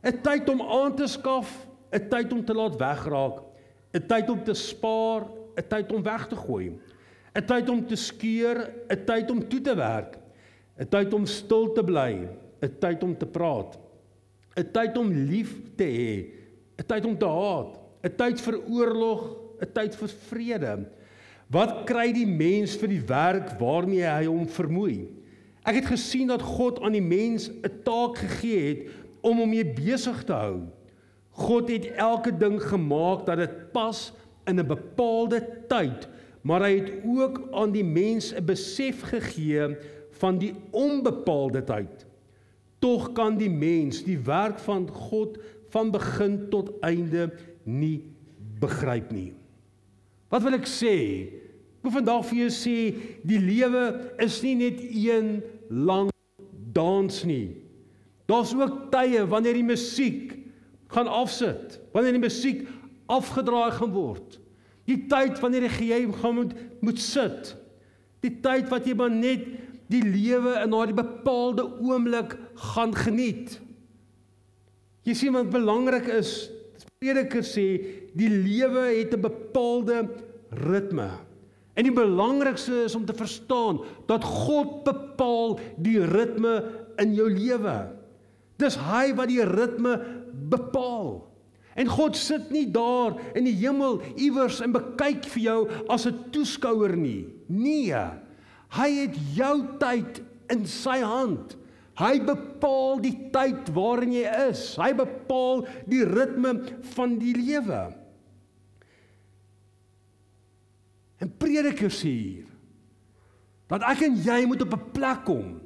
'n 0.04 0.20
Tyd 0.22 0.48
om 0.48 0.62
aan 0.62 0.96
te 0.96 1.06
skaf, 1.06 1.66
'n 1.92 2.08
tyd 2.08 2.32
om 2.32 2.44
te 2.44 2.54
laat 2.54 2.76
wegraak. 2.76 3.42
'n 3.94 4.06
Tyd 4.06 4.30
om 4.30 4.44
te 4.44 4.54
spaar, 4.54 5.26
'n 5.56 5.68
tyd 5.68 5.92
om 5.92 6.02
weg 6.02 6.26
te 6.26 6.36
gooi. 6.36 6.78
'n 7.34 7.44
Tyd 7.46 7.68
om 7.68 7.86
te 7.86 7.96
skeur, 7.96 8.70
'n 8.88 9.04
tyd 9.04 9.30
om 9.30 9.48
toe 9.48 9.60
te 9.60 9.74
werk. 9.74 10.18
'n 10.78 10.88
Tyd 10.88 11.14
om 11.14 11.26
stil 11.26 11.72
te 11.72 11.84
bly, 11.84 12.28
'n 12.62 12.78
tyd 12.80 13.02
om 13.02 13.16
te 13.16 13.26
praat. 13.26 13.78
'n 14.56 14.68
tyd 14.72 14.96
om 14.98 15.12
lief 15.12 15.54
te 15.76 15.84
hê, 15.84 16.12
'n 16.78 16.86
tyd 16.86 17.04
om 17.04 17.16
te 17.18 17.28
haat, 17.28 17.78
'n 18.04 18.16
tyd 18.16 18.40
vir 18.40 18.56
oorlog, 18.68 19.36
'n 19.62 19.72
tyd 19.72 19.94
vir 19.94 20.08
vrede. 20.28 20.74
Wat 21.52 21.84
kry 21.86 22.12
die 22.12 22.26
mens 22.26 22.76
vir 22.76 22.88
die 22.88 23.04
werk 23.06 23.58
waarmee 23.60 24.08
hy 24.08 24.24
hom 24.24 24.46
vermoei? 24.48 25.08
Ek 25.64 25.78
het 25.78 25.86
gesien 25.92 26.28
dat 26.32 26.42
God 26.42 26.80
aan 26.82 26.96
die 26.96 27.04
mens 27.04 27.48
'n 27.48 27.82
taak 27.84 28.18
gegee 28.18 28.62
het 28.68 28.80
om 29.22 29.38
hom 29.38 29.52
mee 29.54 29.66
besig 29.66 30.24
te 30.28 30.36
hou. 30.36 30.66
God 31.42 31.70
het 31.72 31.88
elke 31.96 32.32
ding 32.36 32.58
gemaak 32.60 33.24
dat 33.26 33.40
dit 33.40 33.72
pas 33.72 34.12
in 34.46 34.58
'n 34.60 34.66
bepaalde 34.66 35.40
tyd, 35.68 36.08
maar 36.42 36.60
hy 36.60 36.78
het 36.78 36.92
ook 37.06 37.48
aan 37.52 37.72
die 37.72 37.84
mens 37.84 38.34
'n 38.34 38.44
besef 38.44 39.00
gegee 39.00 39.76
van 40.10 40.38
die 40.38 40.54
onbepaalde 40.70 41.64
tyd. 41.64 42.06
Tog 42.78 43.12
kan 43.12 43.36
die 43.36 43.50
mens 43.50 44.02
die 44.04 44.18
werk 44.18 44.58
van 44.58 44.88
God 44.88 45.38
van 45.68 45.90
begin 45.90 46.48
tot 46.50 46.70
einde 46.80 47.30
nie 47.64 48.02
begryp 48.60 49.12
nie. 49.12 49.32
Wat 50.28 50.42
wil 50.42 50.52
ek 50.52 50.66
sê? 50.66 50.96
Ek 51.78 51.88
wil 51.88 51.96
vandag 51.98 52.26
vir 52.28 52.38
jou 52.38 52.50
sê 52.54 52.76
die 53.26 53.40
lewe 53.42 54.12
is 54.22 54.42
nie 54.42 54.54
net 54.54 54.78
een 54.80 55.42
lang 55.68 56.10
dans 56.72 57.24
nie. 57.24 57.56
Daar's 58.30 58.54
ook 58.54 58.90
tye 58.92 59.24
wanneer 59.26 59.58
die 59.58 59.66
musiek 59.66 60.36
gaan 60.92 61.08
afsit, 61.08 61.80
wanneer 61.92 62.16
die 62.18 62.22
musiek 62.22 62.62
afgedraai 63.10 63.72
gaan 63.78 63.92
word. 63.94 64.38
Die 64.88 65.06
tyd 65.10 65.40
wanneer 65.42 65.68
jy 65.80 66.04
gaan 66.20 66.38
moet 66.40 66.54
moet 66.82 67.00
sit. 67.00 67.54
Die 68.22 68.34
tyd 68.42 68.70
wat 68.70 68.86
jy 68.86 68.94
maar 68.98 69.12
net 69.12 69.44
die 69.92 70.02
lewe 70.02 70.56
in 70.62 70.72
daardie 70.72 70.96
bepaalde 70.96 71.66
oomblik 71.82 72.36
gaan 72.72 72.94
geniet. 72.96 73.58
Jy 75.06 75.14
sien 75.18 75.34
wat 75.34 75.50
belangrik 75.50 76.08
is, 76.14 76.50
Prediker 77.02 77.42
sê 77.42 77.66
die 78.14 78.30
lewe 78.30 78.84
het 78.94 79.14
'n 79.14 79.20
bepaalde 79.20 80.06
ritme. 80.50 81.10
En 81.74 81.82
die 81.82 81.92
belangrikste 81.92 82.84
is 82.84 82.94
om 82.94 83.04
te 83.04 83.14
verstaan 83.14 83.80
dat 84.06 84.24
God 84.24 84.84
bepaal 84.84 85.58
die 85.76 85.98
ritme 86.04 86.62
in 86.96 87.14
jou 87.14 87.26
lewe. 87.26 88.01
Dis 88.60 88.76
hy 88.76 89.12
wat 89.16 89.28
die 89.28 89.44
ritme 89.44 89.96
bepaal. 90.52 91.22
En 91.74 91.88
God 91.88 92.16
sit 92.16 92.50
nie 92.52 92.66
daar 92.72 93.16
in 93.36 93.46
die 93.48 93.56
hemel 93.62 94.02
iewers 94.20 94.60
en 94.64 94.74
bekyk 94.74 95.24
vir 95.34 95.42
jou 95.42 95.60
as 95.88 96.06
'n 96.06 96.30
toeskouer 96.30 96.96
nie. 96.96 97.28
Nee. 97.48 97.96
Hy 98.72 98.90
het 98.90 99.16
jou 99.36 99.78
tyd 99.78 100.22
in 100.50 100.66
sy 100.66 101.00
hand. 101.00 101.56
Hy 101.96 102.20
bepaal 102.20 103.00
die 103.00 103.30
tyd 103.32 103.68
waarin 103.74 104.12
jy 104.12 104.28
is. 104.48 104.76
Hy 104.76 104.92
bepaal 104.92 105.66
die 105.86 106.04
ritme 106.04 106.54
van 106.94 107.18
die 107.18 107.34
lewe. 107.36 107.92
En 111.20 111.30
Prediker 111.38 111.92
sê 111.92 112.10
hier 112.10 112.48
dat 113.70 113.84
ek 113.88 114.02
en 114.04 114.16
jy 114.20 114.44
moet 114.44 114.62
op 114.62 114.74
'n 114.74 114.90
plek 114.92 115.24
kom 115.24 115.60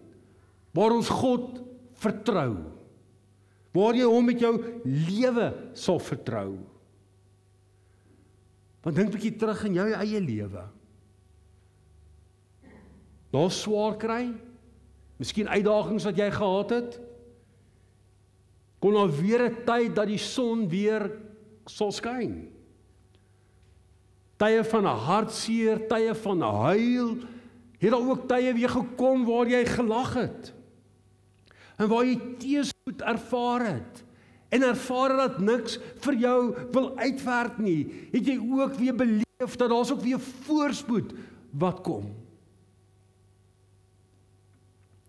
waar 0.77 0.92
ons 0.92 1.09
God 1.09 1.62
vertrou. 1.99 2.75
Waar 3.76 3.98
jy 3.98 4.08
hom 4.08 4.24
met 4.24 4.40
jou 4.40 4.54
lewe 4.84 5.50
sal 5.76 6.00
vertrou. 6.00 6.56
Want 8.82 8.96
dink 8.96 9.08
'n 9.08 9.16
bietjie 9.16 9.36
terug 9.36 9.64
in 9.64 9.74
jou 9.74 9.88
eie 9.92 10.20
lewe. 10.20 10.64
Daar 13.32 13.50
swaar 13.50 13.96
kry? 13.98 14.32
Miskien 15.18 15.48
uitdagings 15.48 16.04
wat 16.04 16.16
jy 16.16 16.30
gehad 16.30 16.70
het? 16.70 17.00
Kon 18.78 18.94
daar 18.94 19.10
weer 19.10 19.50
'n 19.50 19.64
tyd 19.64 19.94
dat 19.94 20.06
die 20.06 20.18
son 20.18 20.68
weer 20.68 21.10
sal 21.66 21.92
skyn? 21.92 22.52
Tye 24.36 24.64
van 24.64 24.84
hartseer, 24.84 25.88
tye 25.88 26.14
van 26.14 26.40
huil, 26.40 27.16
het 27.78 27.90
daar 27.90 28.08
ook 28.08 28.28
tye 28.28 28.52
weer 28.52 28.68
gekom 28.68 29.24
waar 29.24 29.48
jy 29.48 29.64
gelag 29.64 30.14
het. 30.14 30.54
En 31.78 31.88
waar 31.88 32.04
jy 32.04 32.75
teëspoed 32.87 33.03
ervaar 33.03 33.64
het 33.66 34.05
en 34.55 34.62
ervaar 34.62 35.16
dat 35.18 35.40
niks 35.42 35.79
vir 36.05 36.14
jou 36.22 36.55
wil 36.72 36.92
uitwerk 36.99 37.59
nie, 37.59 37.87
het 38.12 38.27
jy 38.27 38.37
ook 38.38 38.77
weer 38.79 38.94
beleef 38.94 39.57
dat 39.59 39.70
daar's 39.70 39.90
ook 39.90 40.05
weer 40.05 40.20
voorspoed 40.20 41.12
wat 41.51 41.81
kom. 41.83 42.14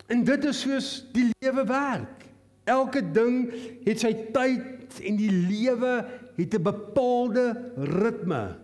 En 0.08 0.24
dit 0.24 0.44
is 0.44 0.60
soos 0.60 0.88
die 1.12 1.28
lewe 1.38 1.64
werk. 1.68 2.26
Elke 2.64 3.02
ding 3.12 3.52
het 3.86 4.00
sy 4.02 4.10
tyd 4.34 4.98
en 5.04 5.16
die 5.16 5.30
lewe 5.30 6.02
het 6.36 6.54
'n 6.54 6.62
bepaalde 6.62 7.72
ritme. 7.76 8.58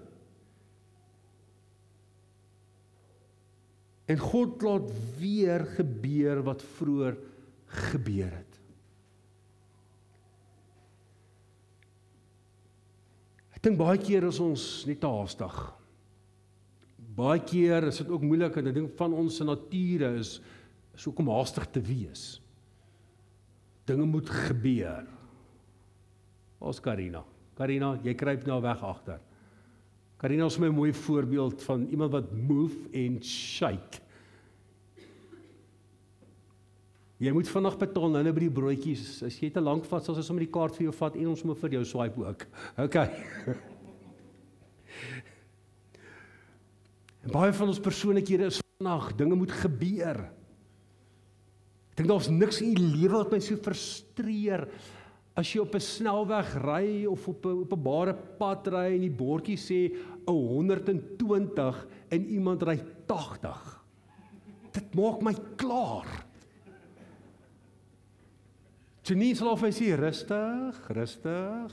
En 4.06 4.18
God 4.18 4.62
laat 4.62 4.90
weer 5.18 5.64
gebeur 5.76 6.42
wat 6.42 6.62
vroeër 6.62 7.16
gebeur 7.66 8.32
het. 8.32 8.53
Ek 13.64 13.70
dink 13.70 13.78
baie 13.80 13.96
keer 13.96 14.26
is 14.28 14.36
ons 14.44 14.62
net 14.84 14.98
te 15.00 15.08
haastig. 15.08 15.54
Baie 17.16 17.40
keer 17.40 17.86
is 17.88 18.02
dit 18.02 18.10
ook 18.12 18.26
moeilik 18.28 18.58
en 18.60 18.66
'n 18.68 18.74
ding 18.76 18.88
van 18.98 19.14
ons 19.16 19.36
se 19.36 19.44
nature 19.44 20.18
is 20.20 20.42
is 20.92 21.06
ook 21.08 21.18
om 21.18 21.30
haastig 21.32 21.64
te 21.72 21.80
wees. 21.80 22.42
Dinge 23.86 24.04
moet 24.04 24.28
gebeur. 24.28 25.06
Ons 26.60 26.78
Karina. 26.78 27.24
Karina, 27.56 27.98
jy 28.04 28.14
kruip 28.14 28.44
nou 28.46 28.60
weg 28.60 28.82
agter. 28.82 29.20
Karina 30.18 30.44
is 30.44 30.58
my 30.58 30.68
mooi 30.68 30.92
voorbeeld 30.92 31.62
van 31.62 31.86
iemand 31.86 32.12
wat 32.12 32.32
move 32.32 32.76
en 32.92 33.22
shake. 33.22 34.03
Jy 37.24 37.32
moet 37.32 37.48
vinnig 37.48 37.76
betaal 37.80 38.10
nou 38.12 38.32
by 38.36 38.42
die 38.42 38.52
broodjies. 38.52 39.22
As 39.24 39.36
jy 39.40 39.48
te 39.52 39.62
lank 39.62 39.86
vat, 39.88 40.04
sal 40.04 40.18
ons 40.18 40.26
sommer 40.28 40.44
die 40.44 40.52
kaart 40.52 40.76
vir 40.76 40.88
jou 40.88 40.94
vat 40.98 41.14
en 41.16 41.30
ons 41.32 41.44
moet 41.48 41.60
vir 41.62 41.76
jou 41.78 41.84
swipe 41.88 42.20
ook. 42.20 42.44
OK. 42.84 42.96
En 47.24 47.32
baie 47.38 47.54
van 47.56 47.72
ons 47.72 47.80
persoonlikhede 47.80 48.50
is 48.50 48.60
vinnig, 48.60 49.06
dinge 49.16 49.38
moet 49.40 49.54
gebeur. 49.62 50.20
Ek 51.94 52.02
dink 52.02 52.10
daar's 52.10 52.28
niks 52.28 52.60
in 52.60 52.74
die 52.74 52.90
lewe 52.98 53.22
wat 53.22 53.32
my 53.32 53.40
so 53.40 53.56
frustreer 53.62 54.66
as 55.34 55.48
jy 55.50 55.62
op 55.62 55.74
'n 55.74 55.82
snelweg 55.82 56.50
ry 56.62 57.06
of 57.10 57.24
op 57.28 57.46
'n 57.46 57.62
openbare 57.64 58.14
pad 58.38 58.68
ry 58.68 58.94
en 58.94 59.00
die 59.00 59.16
bordjie 59.22 59.56
sê 59.56 59.80
'n 59.90 60.28
120 60.28 61.86
en 62.10 62.26
iemand 62.26 62.62
ry 62.62 62.78
80. 63.06 63.82
Dit 64.72 64.94
maak 64.94 65.22
my 65.22 65.34
klaar. 65.56 66.23
Janine 69.04 69.36
sal 69.36 69.50
of 69.52 69.60
hy 69.60 69.68
sê 69.74 69.90
rustig, 70.00 70.80
rustig. 70.96 71.72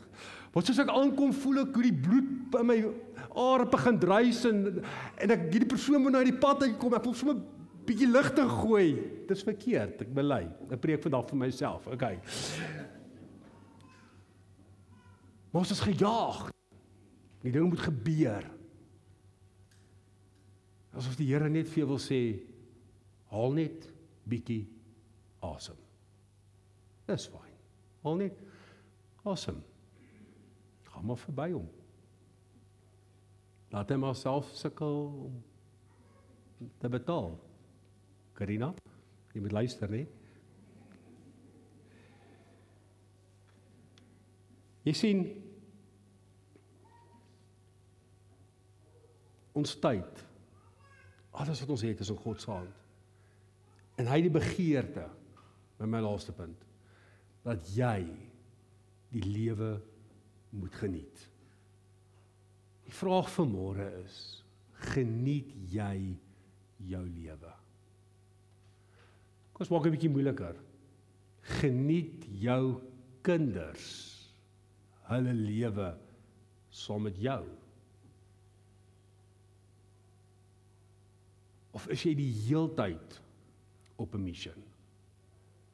Wat 0.52 0.68
soos 0.68 0.82
ek 0.84 0.92
aankom 0.92 1.32
voel 1.32 1.62
ek 1.64 1.78
hoe 1.78 1.86
die 1.86 1.96
bloed 1.96 2.58
in 2.60 2.68
my 2.68 2.78
are 3.40 3.68
begin 3.72 4.00
druis 4.02 4.44
en 4.50 4.66
en 4.82 5.34
ek 5.38 5.46
hierdie 5.54 5.70
persoon 5.72 6.04
moet 6.04 6.18
nou 6.18 6.24
uit 6.26 6.32
die 6.34 6.42
pad 6.44 6.66
uitkom. 6.68 6.96
Ek 6.98 7.06
voel 7.08 7.16
sommer 7.16 7.40
bietjie 7.88 8.10
ligte 8.12 8.44
gooi. 8.50 8.88
Dis 9.30 9.46
verkeerd. 9.48 10.04
Ek 10.04 10.12
bely. 10.16 10.44
Ek 10.68 10.82
preek 10.84 11.06
vandag 11.06 11.30
vir 11.32 11.40
myself. 11.46 11.88
Okay. 11.96 12.20
Maar 15.52 15.64
ons 15.64 15.72
is 15.76 15.84
gejaag. 15.88 16.50
Die 17.42 17.54
ding 17.56 17.70
moet 17.72 17.86
gebeur. 17.88 18.50
Asof 20.92 21.16
die 21.16 21.30
Here 21.32 21.48
net 21.50 21.72
vir 21.72 21.86
jou 21.86 21.94
wil 21.94 22.04
sê 22.04 22.20
haal 23.32 23.56
net 23.56 23.88
bietjie 24.28 24.66
asem. 25.48 25.81
Dis 27.12 27.28
fyn. 27.28 27.60
Haal 28.06 28.20
net 28.22 28.40
asem. 29.28 29.60
Gaan 30.92 31.08
maar 31.10 31.20
verby 31.20 31.50
hom. 31.52 31.68
Laat 33.72 33.92
hom 33.92 34.08
self 34.16 34.52
sukkel 34.56 34.98
om 35.28 36.72
te 36.80 36.92
betaal. 36.92 37.36
Karina, 38.38 38.72
jy 39.34 39.44
moet 39.44 39.56
luister, 39.56 39.92
né? 39.92 40.06
Jy 44.88 44.94
sien 44.98 45.22
ons 49.54 49.76
tyd. 49.84 50.24
Alles 51.38 51.62
wat 51.62 51.76
ons 51.76 51.86
het 51.86 52.02
is 52.02 52.10
in 52.12 52.20
God 52.24 52.42
se 52.42 52.50
hand. 52.50 52.74
En 54.00 54.10
hy 54.10 54.18
het 54.18 54.26
die 54.26 54.34
begeerte 54.34 55.06
by 55.78 55.90
my 55.90 56.02
laaste 56.02 56.34
punt 56.34 56.71
dat 57.46 57.70
jy 57.76 58.06
die 59.12 59.24
lewe 59.26 59.76
moet 60.50 60.76
geniet. 60.80 61.24
Die 62.86 62.94
vraag 62.96 63.30
vir 63.32 63.48
môre 63.50 63.88
is: 64.02 64.20
geniet 64.92 65.52
jy 65.72 65.96
jou 66.92 67.04
lewe? 67.06 67.54
Kom 69.54 69.66
ons 69.66 69.72
maak 69.72 69.86
'n 69.86 69.96
bietjie 69.96 70.12
moeiliker. 70.12 70.56
Geniet 71.62 72.26
jou 72.42 72.82
kinders 73.22 73.88
hulle 75.10 75.34
lewe 75.34 75.98
saam 76.70 77.04
met 77.04 77.18
jou? 77.18 77.44
Of 81.72 81.88
is 81.88 82.04
jy 82.04 82.14
die 82.16 82.32
heeltyd 82.48 83.22
op 83.96 84.16
'n 84.16 84.24
missie? 84.24 84.71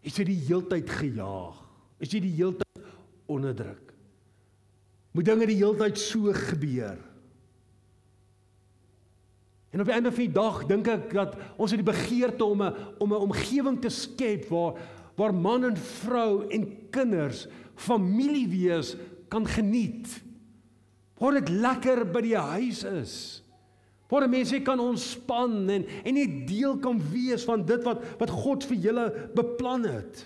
Is 0.07 0.15
jy 0.15 0.27
die 0.29 0.39
heeltyd 0.47 0.89
gejaag? 1.01 1.59
Is 1.99 2.13
jy 2.13 2.21
die 2.23 2.35
heeltyd 2.37 2.87
onderdruk? 3.27 3.91
Moet 5.17 5.27
dinge 5.27 5.47
die 5.49 5.59
heeltyd 5.59 5.99
so 5.99 6.31
gebeur? 6.31 6.99
En 9.73 9.83
op 9.83 9.89
die 9.89 9.95
einde 9.97 10.13
van 10.13 10.23
die 10.23 10.33
dag 10.33 10.61
dink 10.69 10.87
ek 10.89 11.09
dat 11.11 11.35
ons 11.59 11.73
het 11.73 11.81
die 11.81 11.89
begeerte 11.91 12.45
om 12.45 12.61
'n 12.63 12.73
om 13.03 13.13
'n 13.13 13.25
omgewing 13.27 13.81
te 13.81 13.89
skep 13.89 14.47
waar 14.49 14.79
waar 15.17 15.33
man 15.33 15.65
en 15.65 15.77
vrou 15.77 16.47
en 16.49 16.89
kinders 16.89 17.47
familie 17.75 18.47
wees 18.47 18.95
kan 19.27 19.45
geniet. 19.47 20.21
Waar 21.17 21.41
dit 21.41 21.49
lekker 21.49 22.05
by 22.05 22.21
die 22.21 22.37
huis 22.37 22.83
is. 22.83 23.43
Waar 24.07 24.29
mense 24.31 24.61
kan 24.63 24.79
ontspan 24.79 25.69
en 25.69 25.85
en 26.03 26.13
net 26.15 26.39
deel 26.47 26.77
kan 26.79 26.99
wees 27.11 27.43
van 27.47 27.65
dit 27.67 27.83
wat 27.83 28.03
wat 28.21 28.31
God 28.31 28.65
vir 28.69 28.83
julle 28.87 29.05
beplan 29.35 29.87
het. 29.87 30.23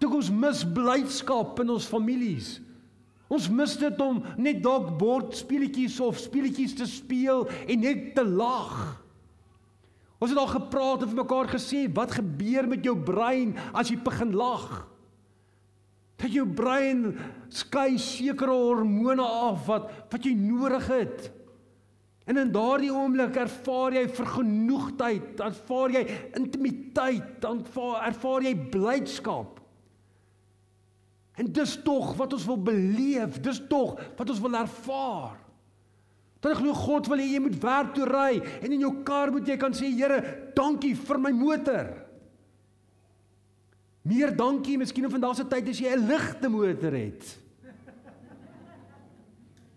Toe 0.00 0.14
ons 0.16 0.30
mis 0.32 0.62
blydskap 0.74 1.58
in 1.60 1.74
ons 1.74 1.88
families. 1.90 2.60
Ons 3.30 3.50
mis 3.52 3.76
dit 3.78 4.00
om 4.02 4.22
net 4.40 4.62
dalk 4.62 4.94
bordspeletjies 4.98 6.00
of 6.02 6.18
speletjies 6.18 6.74
te 6.78 6.86
speel 6.88 7.44
en 7.66 7.84
net 7.84 8.14
te 8.16 8.24
lag. 8.26 9.00
Ons 10.20 10.32
het 10.32 10.40
al 10.40 10.50
gepraat 10.50 11.04
en 11.04 11.12
vir 11.12 11.20
mekaar 11.22 11.50
gesê 11.52 11.84
wat 11.96 12.16
gebeur 12.18 12.68
met 12.68 12.84
jou 12.84 12.96
brein 12.96 13.54
as 13.72 13.92
jy 13.92 14.00
begin 14.04 14.34
lag? 14.36 14.82
Dat 16.20 16.32
jou 16.34 16.44
brein 16.44 17.14
skei 17.48 17.98
sekere 18.00 18.52
hormone 18.52 19.24
af 19.24 19.66
wat 19.68 19.92
wat 20.12 20.26
jy 20.26 20.34
nodig 20.36 20.88
het. 20.92 21.30
En 22.30 22.38
in 22.38 22.52
daardie 22.54 22.92
oomblik 22.94 23.38
ervaar 23.42 23.96
jy 23.96 24.04
vergenoegdheid, 24.14 25.40
ervaar 25.42 25.94
jy 25.96 26.02
intimiteit, 26.38 27.42
ervaar, 27.42 28.04
ervaar 28.10 28.46
jy 28.46 28.52
blydskap. 28.70 29.56
En 31.40 31.48
dis 31.48 31.72
tog 31.82 32.12
wat 32.18 32.36
ons 32.36 32.44
wil 32.46 32.60
beleef, 32.68 33.40
dis 33.42 33.62
tog 33.70 33.96
wat 34.18 34.30
ons 34.30 34.42
wil 34.44 34.58
ervaar. 34.60 35.38
Dan 36.40 36.56
glo 36.56 36.76
God 36.76 37.08
wil 37.10 37.20
hê 37.20 37.26
jy 37.34 37.40
moet 37.44 37.58
werk 37.60 37.90
toe 37.96 38.06
ry 38.08 38.38
en 38.60 38.70
in 38.72 38.84
jou 38.84 38.92
kar 39.04 39.32
moet 39.32 39.48
jy 39.48 39.56
kan 39.60 39.74
sê 39.76 39.90
Here, 39.92 40.20
dankie 40.56 40.94
vir 40.96 41.20
my 41.20 41.32
motor. 41.36 41.90
Meer 44.02 44.32
dankie, 44.36 44.78
miskien 44.80 45.04
in 45.04 45.12
vandag 45.12 45.36
se 45.36 45.44
tyd 45.44 45.68
as 45.68 45.80
jy 45.80 45.92
'n 45.92 46.06
ligte 46.08 46.48
motor 46.48 46.92
het. 46.92 47.38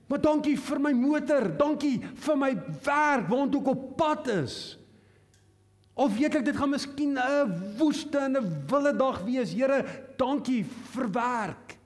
Maar 0.07 0.21
dankie 0.21 0.57
vir 0.57 0.79
my 0.79 0.91
motor, 0.93 1.49
dankie 1.57 1.99
vir 1.99 2.37
my 2.37 2.53
werk 2.85 3.27
waant 3.27 3.55
ook 3.55 3.67
op 3.67 3.97
pad 3.97 4.27
is. 4.27 4.77
Of 5.93 6.15
weet 6.17 6.35
ek 6.35 6.45
dit 6.45 6.55
gaan 6.55 6.69
miskien 6.69 7.17
'n 7.17 7.77
woeste 7.77 8.17
en 8.17 8.37
'n 8.37 8.65
wille 8.67 8.93
dag 8.95 9.23
wees. 9.23 9.53
Here, 9.53 9.85
dankie 10.17 10.63
vir 10.65 11.11
werk. 11.11 11.77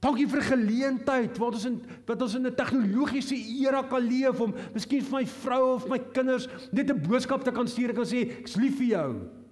Dankie 0.00 0.26
vir 0.28 0.42
geleentheid 0.42 1.38
wat 1.38 1.54
ons 1.54 1.64
in 1.64 1.80
wat 2.06 2.22
ons 2.22 2.34
in 2.34 2.46
'n 2.46 2.54
tegnologiese 2.54 3.36
era 3.36 3.82
kan 3.82 4.02
leef 4.02 4.40
om 4.40 4.54
miskien 4.74 5.02
vir 5.02 5.20
my 5.20 5.26
vrou 5.26 5.74
of 5.74 5.88
my 5.88 5.98
kinders 5.98 6.48
net 6.72 6.90
'n 6.90 7.00
boodskap 7.00 7.44
te 7.44 7.50
kan 7.52 7.68
stuur 7.68 7.88
en 7.88 7.96
kan 7.96 8.04
sê 8.04 8.40
ek's 8.40 8.56
lief 8.56 8.76
vir 8.76 8.86
jou. 8.86 9.43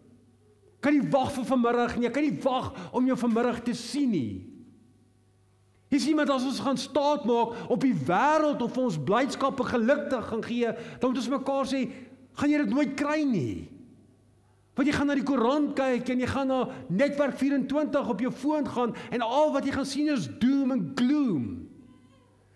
Kan 0.83 0.97
nie 0.97 1.11
wag 1.12 1.31
vir 1.37 1.47
vanmiddag 1.47 1.95
nie. 1.97 2.09
Ek 2.09 2.16
kan 2.16 2.27
nie 2.27 2.40
wag 2.42 2.73
om 2.90 3.07
jou 3.07 3.16
vanmiddag 3.21 3.61
te 3.66 3.75
sien 3.79 4.11
nie. 4.11 4.33
Jy 5.92 6.01
sien 6.01 6.16
maar 6.16 6.31
as 6.33 6.47
ons 6.49 6.62
gaan 6.64 6.79
staat 6.81 7.27
maak 7.29 7.68
op 7.71 7.83
die 7.85 7.95
wêreld 8.09 8.62
of 8.64 8.79
ons 8.81 8.97
blydskap 8.97 9.61
en 9.61 9.68
geluk 9.75 10.07
te 10.09 10.23
gaan 10.25 10.45
gee, 10.47 10.71
dan 10.73 11.12
moet 11.12 11.21
ons 11.21 11.35
mekaar 11.35 11.68
sê, 11.68 11.83
gaan 12.40 12.51
jy 12.51 12.62
dit 12.62 12.73
nooit 12.73 12.95
kry 12.97 13.18
nie. 13.29 13.68
Want 14.73 14.88
jy 14.88 14.95
gaan 14.97 15.11
na 15.12 15.16
die 15.18 15.27
koerant 15.29 15.75
kyk 15.77 16.09
en 16.14 16.23
jy 16.25 16.31
gaan 16.31 16.49
na 16.49 16.62
netwerk 16.88 17.37
24 17.37 18.09
op 18.14 18.25
jou 18.25 18.33
foon 18.33 18.71
gaan 18.73 18.95
en 19.12 19.25
al 19.27 19.53
wat 19.53 19.68
jy 19.68 19.75
gaan 19.77 19.88
sien 19.90 20.09
is 20.14 20.31
doom 20.40 20.73
en 20.73 20.87
gloom. 20.97 21.45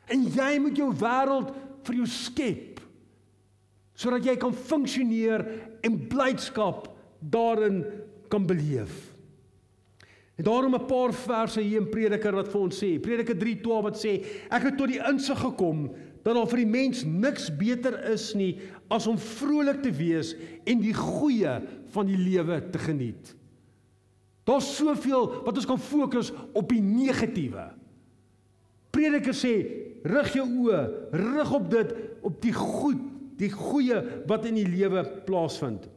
En 0.09 0.25
jy 0.33 0.51
moet 0.65 0.81
jou 0.81 0.89
wêreld 0.97 1.53
vir 1.87 2.01
jou 2.01 2.09
skep 2.11 2.81
sodat 3.97 4.27
jy 4.29 4.35
kan 4.37 4.53
funksioneer 4.53 5.45
en 5.85 5.95
blydskap 6.09 6.89
daarin 7.21 7.79
kan 8.29 8.47
beleef. 8.47 9.17
En 10.37 10.45
daarom 10.45 10.75
'n 10.75 10.87
paar 10.87 11.15
verse 11.15 11.61
hier 11.61 11.81
in 11.81 11.89
Prediker 11.89 12.33
wat 12.33 12.49
vir 12.49 12.61
ons 12.61 12.85
sê, 12.85 12.99
Prediker 13.01 13.37
3:12 13.37 13.83
wat 13.83 13.97
sê, 13.97 14.25
ek 14.51 14.63
het 14.63 14.77
tot 14.77 14.89
die 14.89 15.01
insig 15.09 15.39
gekom 15.39 15.91
dat 16.23 16.35
daar 16.35 16.49
vir 16.49 16.57
die 16.57 16.67
mens 16.67 17.05
niks 17.05 17.57
beter 17.57 18.13
is 18.13 18.35
nie 18.35 18.59
as 18.91 19.07
om 19.07 19.19
vrolik 19.19 19.83
te 19.83 19.93
wees 19.93 20.35
en 20.65 20.81
die 20.81 20.95
goeie 20.95 21.63
van 21.95 22.07
die 22.07 22.19
lewe 22.19 22.71
te 22.71 22.79
geniet. 22.79 23.35
Daar's 24.45 24.77
soveel 24.77 25.43
wat 25.45 25.57
ons 25.57 25.67
kan 25.67 25.79
fokus 25.79 26.33
op 26.53 26.69
die 26.69 26.83
negatiewe. 26.83 27.71
Prediker 28.91 29.35
sê, 29.35 29.55
rig 30.05 30.33
jou 30.35 30.47
oë, 30.47 30.83
rig 31.13 31.53
op 31.53 31.71
dit, 31.71 31.95
op 32.23 32.43
die 32.43 32.53
goed, 32.53 33.01
die 33.37 33.51
goeie 33.51 33.99
wat 34.27 34.47
in 34.47 34.55
die 34.55 34.69
lewe 34.69 35.05
plaasvind. 35.27 35.89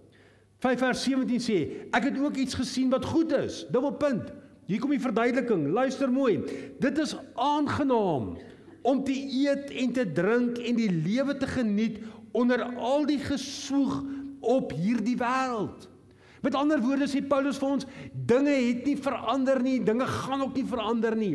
5 0.59 0.81
vers 0.83 1.03
17 1.07 1.39
sê, 1.43 1.57
ek 1.95 2.09
het 2.09 2.17
ook 2.19 2.35
iets 2.35 2.57
gesien 2.59 2.89
wat 2.91 3.07
goed 3.07 3.31
is. 3.37 3.63
Dubbelpunt. 3.71 4.33
Hier 4.67 4.81
kom 4.83 4.91
die 4.91 5.01
verduideliking. 5.01 5.69
Luister 5.73 6.11
mooi. 6.11 6.41
Dit 6.83 6.99
is 6.99 7.15
aangenaam 7.39 8.33
om 8.81 9.03
te 9.03 9.15
eet 9.15 9.71
en 9.71 9.93
te 9.95 10.05
drink 10.15 10.59
en 10.59 10.75
die 10.77 10.91
lewe 10.91 11.35
te 11.37 11.47
geniet 11.47 11.99
onder 12.35 12.63
al 12.77 13.07
die 13.07 13.19
gesoeg 13.23 14.01
op 14.39 14.75
hierdie 14.75 15.17
wêreld. 15.19 15.87
Met 16.43 16.55
ander 16.55 16.79
woorde 16.79 17.07
sê 17.11 17.19
Paulus 17.27 17.59
vir 17.59 17.73
ons, 17.75 17.87
dinge 18.13 18.53
het 18.53 18.85
nie 18.87 18.95
verander 18.99 19.59
nie, 19.63 19.79
dinge 19.83 20.07
gaan 20.07 20.45
ook 20.45 20.55
nie 20.55 20.67
verander 20.67 21.17
nie. 21.19 21.33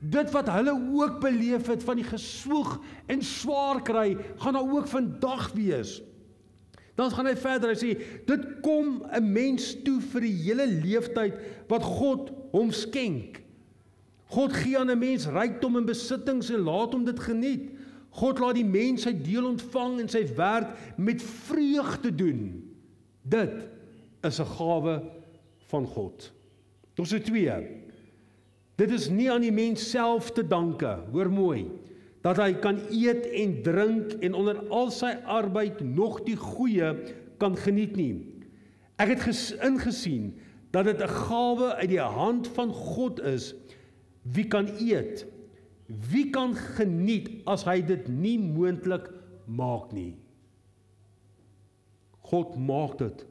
Dit 0.00 0.32
wat 0.34 0.48
hulle 0.50 0.72
ook 0.74 1.20
beleef 1.22 1.68
het 1.70 1.84
van 1.86 2.00
die 2.00 2.06
geswoeg 2.08 2.78
en 3.12 3.22
swaar 3.22 3.82
kry, 3.86 4.16
gaan 4.42 4.56
daar 4.56 4.74
ook 4.78 4.88
vandag 4.90 5.50
wees. 5.54 6.00
Dan 7.00 7.12
gaan 7.14 7.30
hy 7.30 7.36
verder, 7.40 7.70
hy 7.72 7.78
sê 7.80 7.92
dit 8.28 8.42
kom 8.60 9.00
'n 9.08 9.32
mens 9.32 9.72
toe 9.84 10.00
vir 10.12 10.26
die 10.26 10.36
hele 10.44 10.66
leeftyd 10.68 11.38
wat 11.70 11.86
God 11.86 12.28
hom 12.52 12.72
skenk. 12.76 13.40
God 14.36 14.52
gee 14.52 14.76
aan 14.78 14.90
'n 14.90 14.98
mens 14.98 15.24
rykdom 15.26 15.80
en 15.80 15.88
besittings 15.88 16.50
en 16.50 16.66
laat 16.68 16.92
hom 16.92 17.04
dit 17.04 17.20
geniet. 17.20 17.70
God 18.20 18.38
laat 18.38 18.54
die 18.54 18.66
mens 18.66 19.06
sy 19.06 19.14
deel 19.16 19.46
ontvang 19.48 20.00
en 20.00 20.08
sy 20.08 20.26
werk 20.36 20.76
met 20.98 21.22
vreugde 21.22 22.12
doen. 22.14 22.68
Dit 23.22 23.64
is 24.22 24.40
'n 24.40 24.52
gawe 24.58 25.00
van 25.70 25.86
God. 25.86 26.32
Ons 26.98 27.10
het 27.10 27.24
twee. 27.24 27.80
Dit 28.76 28.90
is 28.90 29.08
nie 29.08 29.30
aan 29.30 29.40
die 29.40 29.52
mens 29.52 29.90
self 29.90 30.32
te 30.32 30.46
danke, 30.46 30.98
hoor 31.12 31.30
mooi, 31.30 31.70
dat 32.24 32.36
hy 32.36 32.52
kan 32.60 32.78
eet 32.92 33.26
en 33.32 33.54
drink 33.64 34.12
en 34.20 34.36
onder 34.36 34.60
al 34.68 34.90
sy 34.92 35.14
arbeid 35.24 35.80
nog 35.80 36.20
die 36.26 36.36
goeie 36.36 36.92
kan 37.40 37.56
geniet 37.56 37.96
nie. 37.96 38.14
Ek 39.00 39.14
het 39.14 39.24
ingesien 39.64 40.34
dat 40.70 40.84
dit 40.84 41.00
'n 41.00 41.08
gawe 41.08 41.74
uit 41.74 41.88
die 41.88 42.00
hand 42.00 42.48
van 42.48 42.72
God 42.72 43.20
is. 43.20 43.54
Wie 44.22 44.46
kan 44.46 44.68
eet? 44.78 45.26
Wie 45.86 46.30
kan 46.30 46.54
geniet 46.54 47.30
as 47.46 47.64
hy 47.64 47.80
dit 47.82 48.08
nie 48.08 48.38
moontlik 48.38 49.10
maak 49.46 49.92
nie? 49.92 50.16
God 52.20 52.54
maak 52.56 52.98
dit 52.98 53.26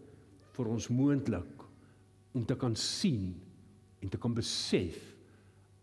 vir 0.58 0.68
ons 0.68 0.88
moontlik 0.88 1.64
om 2.34 2.46
te 2.46 2.56
kan 2.56 2.76
sien 2.76 3.42
en 4.02 4.10
te 4.10 4.18
kan 4.18 4.34
besef 4.34 4.98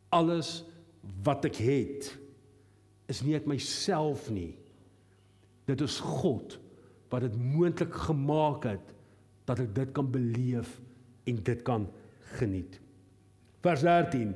alles 0.08 0.64
wat 1.24 1.44
ek 1.44 1.56
het 1.56 2.10
is 3.10 3.22
nie 3.22 3.36
uit 3.38 3.46
myself 3.50 4.28
nie 4.30 4.54
dit 5.66 5.80
is 5.84 6.00
God 6.00 6.58
wat 7.12 7.26
dit 7.26 7.36
moontlik 7.38 7.94
gemaak 8.06 8.66
het 8.68 8.92
dat 9.46 9.62
ek 9.62 9.72
dit 9.76 9.94
kan 9.94 10.10
beleef 10.10 10.76
en 11.26 11.40
dit 11.46 11.62
kan 11.66 11.86
geniet 12.38 12.80
vers 13.66 13.84
13 13.86 14.34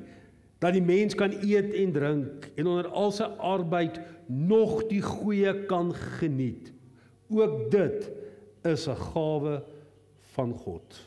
dat 0.61 0.75
die 0.77 0.85
mens 0.85 1.17
kan 1.17 1.33
eet 1.41 1.73
en 1.73 1.93
drink 1.95 2.49
en 2.55 2.67
onder 2.67 2.89
al 2.91 3.13
sy 3.15 3.27
arbeid 3.41 3.99
nog 4.27 4.85
die 4.91 5.01
goeie 5.03 5.53
kan 5.71 5.91
geniet 6.19 6.71
ook 7.31 7.71
dit 7.73 8.11
is 8.67 8.87
'n 8.87 8.95
gawe 8.95 9.63
van 10.33 10.53
God. 10.53 10.99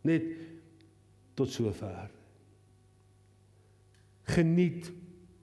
Net 0.00 0.22
tot 1.34 1.50
sover. 1.50 2.10
Geniet 4.22 4.92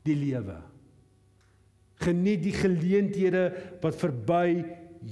die 0.04 0.16
lewe. 0.16 0.58
Geniet 2.00 2.44
die 2.46 2.56
geleenthede 2.56 3.50
wat 3.84 3.98
verby 4.00 4.64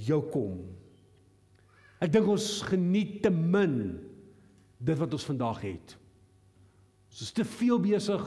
jou 0.08 0.22
kom. 0.32 0.60
Ek 1.98 2.12
dink 2.14 2.28
ons 2.30 2.46
geniet 2.68 3.18
te 3.24 3.32
min 3.34 3.98
dit 4.78 4.98
wat 5.00 5.14
ons 5.16 5.26
vandag 5.26 5.60
het. 5.66 5.96
Ons 7.10 7.24
is 7.26 7.34
te 7.34 7.44
veel 7.58 7.80
besig 7.82 8.24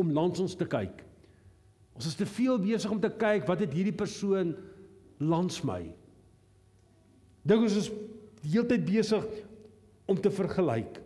om 0.00 0.10
langs 0.14 0.40
ons 0.42 0.56
te 0.58 0.66
kyk. 0.66 1.04
Ons 1.94 2.08
is 2.10 2.18
te 2.18 2.26
veel 2.26 2.58
besig 2.62 2.90
om 2.90 3.00
te 3.00 3.12
kyk 3.20 3.46
wat 3.48 3.62
het 3.62 3.74
hierdie 3.76 3.94
persoon 3.94 4.54
langs 5.22 5.60
my. 5.66 5.84
Dink 7.46 7.68
ons 7.68 7.78
is 7.78 7.90
die 8.42 8.56
hele 8.56 8.66
tyd 8.70 8.84
besig 8.88 9.26
om 10.10 10.18
te 10.18 10.32
vergelyk. 10.34 10.98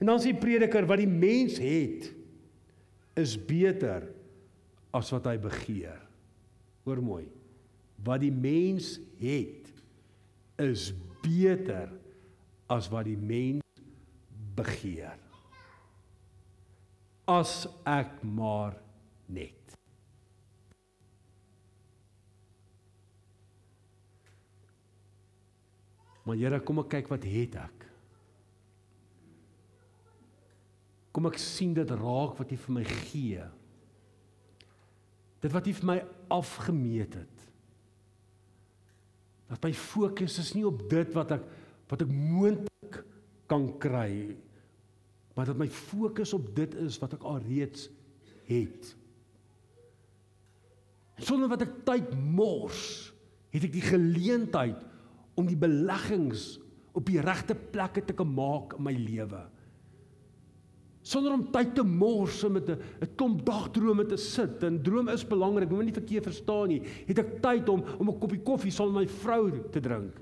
En 0.00 0.12
dan 0.12 0.22
sê 0.22 0.32
prediker 0.36 0.86
wat 0.88 1.02
die 1.02 1.10
mens 1.10 1.58
het 1.60 2.10
is 3.18 3.34
beter 3.36 4.06
as 4.96 5.10
wat 5.14 5.26
hy 5.28 5.36
begeer. 5.40 5.98
Hoor 6.90 7.02
mooi. 7.06 7.26
Wat 8.02 8.18
die 8.24 8.34
mens 8.34 8.96
het 9.20 9.68
is 10.58 10.90
beter 11.22 11.92
as 12.66 12.88
wat 12.90 13.06
die 13.06 13.18
mens 13.18 13.82
begeer. 14.58 15.14
As 17.30 17.68
ek 17.86 18.18
maar 18.26 18.74
net 19.30 19.60
Maar 26.30 26.38
Here, 26.38 26.60
kom 26.62 26.78
ek 26.82 26.92
kyk 26.92 27.08
wat 27.10 27.24
het 27.26 27.56
ek? 27.58 27.86
Kom 31.16 31.26
ek 31.26 31.40
sien 31.42 31.72
dit 31.74 31.90
raak 31.90 32.36
wat 32.38 32.52
U 32.54 32.58
vir 32.66 32.74
my 32.76 32.84
gee. 32.86 33.46
Dit 35.42 35.54
wat 35.56 35.66
U 35.66 35.74
vir 35.80 35.88
my 35.88 35.96
afgemeet 36.32 37.14
het. 37.18 37.46
Dat 39.50 39.66
my 39.66 39.72
fokus 39.74 40.38
is 40.38 40.52
nie 40.54 40.66
op 40.66 40.84
dit 40.90 41.10
wat 41.16 41.34
ek 41.38 41.48
wat 41.90 42.04
ek 42.04 42.10
moontlik 42.14 43.00
kan 43.50 43.64
kry, 43.82 44.36
maar 45.34 45.48
dat 45.48 45.58
my 45.58 45.66
fokus 45.74 46.30
op 46.36 46.52
dit 46.54 46.76
is 46.78 47.00
wat 47.02 47.16
ek 47.16 47.24
alreeds 47.26 47.88
het. 48.46 48.92
Sonder 51.18 51.50
wat 51.50 51.64
ek 51.66 51.80
tyd 51.88 52.14
mors, 52.14 53.10
het 53.50 53.66
ek 53.66 53.74
die 53.74 53.82
geleentheid 53.82 54.86
om 55.34 55.48
die 55.50 55.58
beleggings 55.58 56.60
op 56.94 57.06
die 57.10 57.18
regte 57.22 57.56
plekke 57.58 58.04
te 58.06 58.14
kan 58.14 58.30
maak 58.30 58.76
in 58.78 58.86
my 58.86 58.94
lewe. 58.94 59.42
Sonder 61.02 61.32
om 61.32 61.46
tyd 61.52 61.74
te 61.74 61.82
mors 61.82 62.42
met 62.48 62.68
'n 62.68 62.78
'n 63.00 63.14
klomp 63.16 63.44
dagdrome 63.44 64.06
te 64.06 64.16
sit. 64.16 64.62
En 64.62 64.82
droom 64.82 65.08
is 65.08 65.26
belangrik, 65.26 65.70
moenie 65.70 65.92
verkeerd 65.92 66.24
verstaan 66.24 66.68
nie. 66.68 66.82
Het 67.06 67.18
ek 67.18 67.40
tyd 67.42 67.68
om 67.68 67.84
om 67.98 68.08
'n 68.08 68.18
koppie 68.18 68.42
koffie 68.42 68.70
saam 68.70 68.92
met 68.92 69.02
my 69.02 69.08
vrou 69.08 69.50
te 69.70 69.80
drink? 69.80 70.20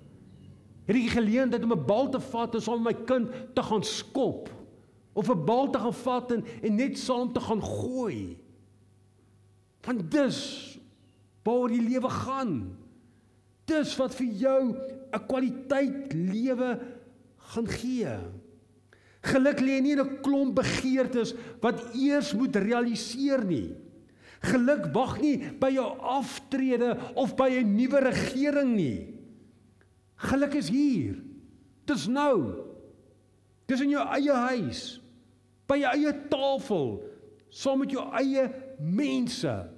Het 0.87 0.97
ek 0.97 1.03
die 1.03 1.11
geleentheid 1.11 1.65
om 1.65 1.73
'n 1.73 1.87
bal 1.87 2.09
te 2.09 2.21
vat 2.21 2.55
en 2.55 2.61
saam 2.61 2.83
met 2.83 2.99
my 2.99 3.05
kind 3.05 3.31
te 3.55 3.63
gaan 3.63 3.83
skop? 3.83 4.49
Of 5.15 5.29
'n 5.29 5.45
bal 5.45 5.71
te 5.71 5.79
gaan 5.79 5.95
vat 5.95 6.33
en, 6.33 6.45
en 6.63 6.75
net 6.75 6.99
saam 6.99 7.33
te 7.33 7.41
gaan 7.41 7.63
gooi? 7.63 8.39
Want 9.83 10.11
dis 10.11 10.79
waar 11.49 11.69
die 11.69 11.83
lewe 11.83 12.11
gaan. 12.13 12.77
Dis 13.69 13.97
wat 13.97 14.15
vir 14.15 14.27
jou 14.27 14.63
'n 15.13 15.27
kwaliteit 15.27 16.13
lewe 16.13 16.79
gaan 17.37 17.69
gee. 17.69 18.17
Geluk 19.27 19.61
lê 19.61 19.81
nie 19.83 19.93
in 19.93 20.01
'n 20.01 20.21
klomp 20.23 20.55
begeertes 20.55 21.35
wat 21.61 21.95
eers 21.95 22.35
moet 22.35 22.57
realiseer 22.57 23.45
nie. 23.45 23.75
Geluk 24.41 24.93
wag 24.95 25.21
nie 25.21 25.39
by 25.59 25.71
jou 25.75 25.99
aftrede 25.99 26.97
of 27.15 27.35
by 27.37 27.51
'n 27.51 27.77
nuwe 27.77 28.01
regering 28.01 28.77
nie. 28.77 29.15
Geluk 30.17 30.55
is 30.55 30.69
hier. 30.69 31.17
Dis 31.87 32.07
nou. 32.07 32.65
Dis 33.67 33.81
in 33.81 33.91
jou 33.91 34.05
eie 34.17 34.33
huis, 34.33 35.01
by 35.69 35.77
jou 35.77 35.91
eie 35.93 36.13
tafel, 36.31 37.03
saam 37.51 37.79
met 37.79 37.91
jou 37.91 38.05
eie 38.17 38.49
mense. 38.81 39.69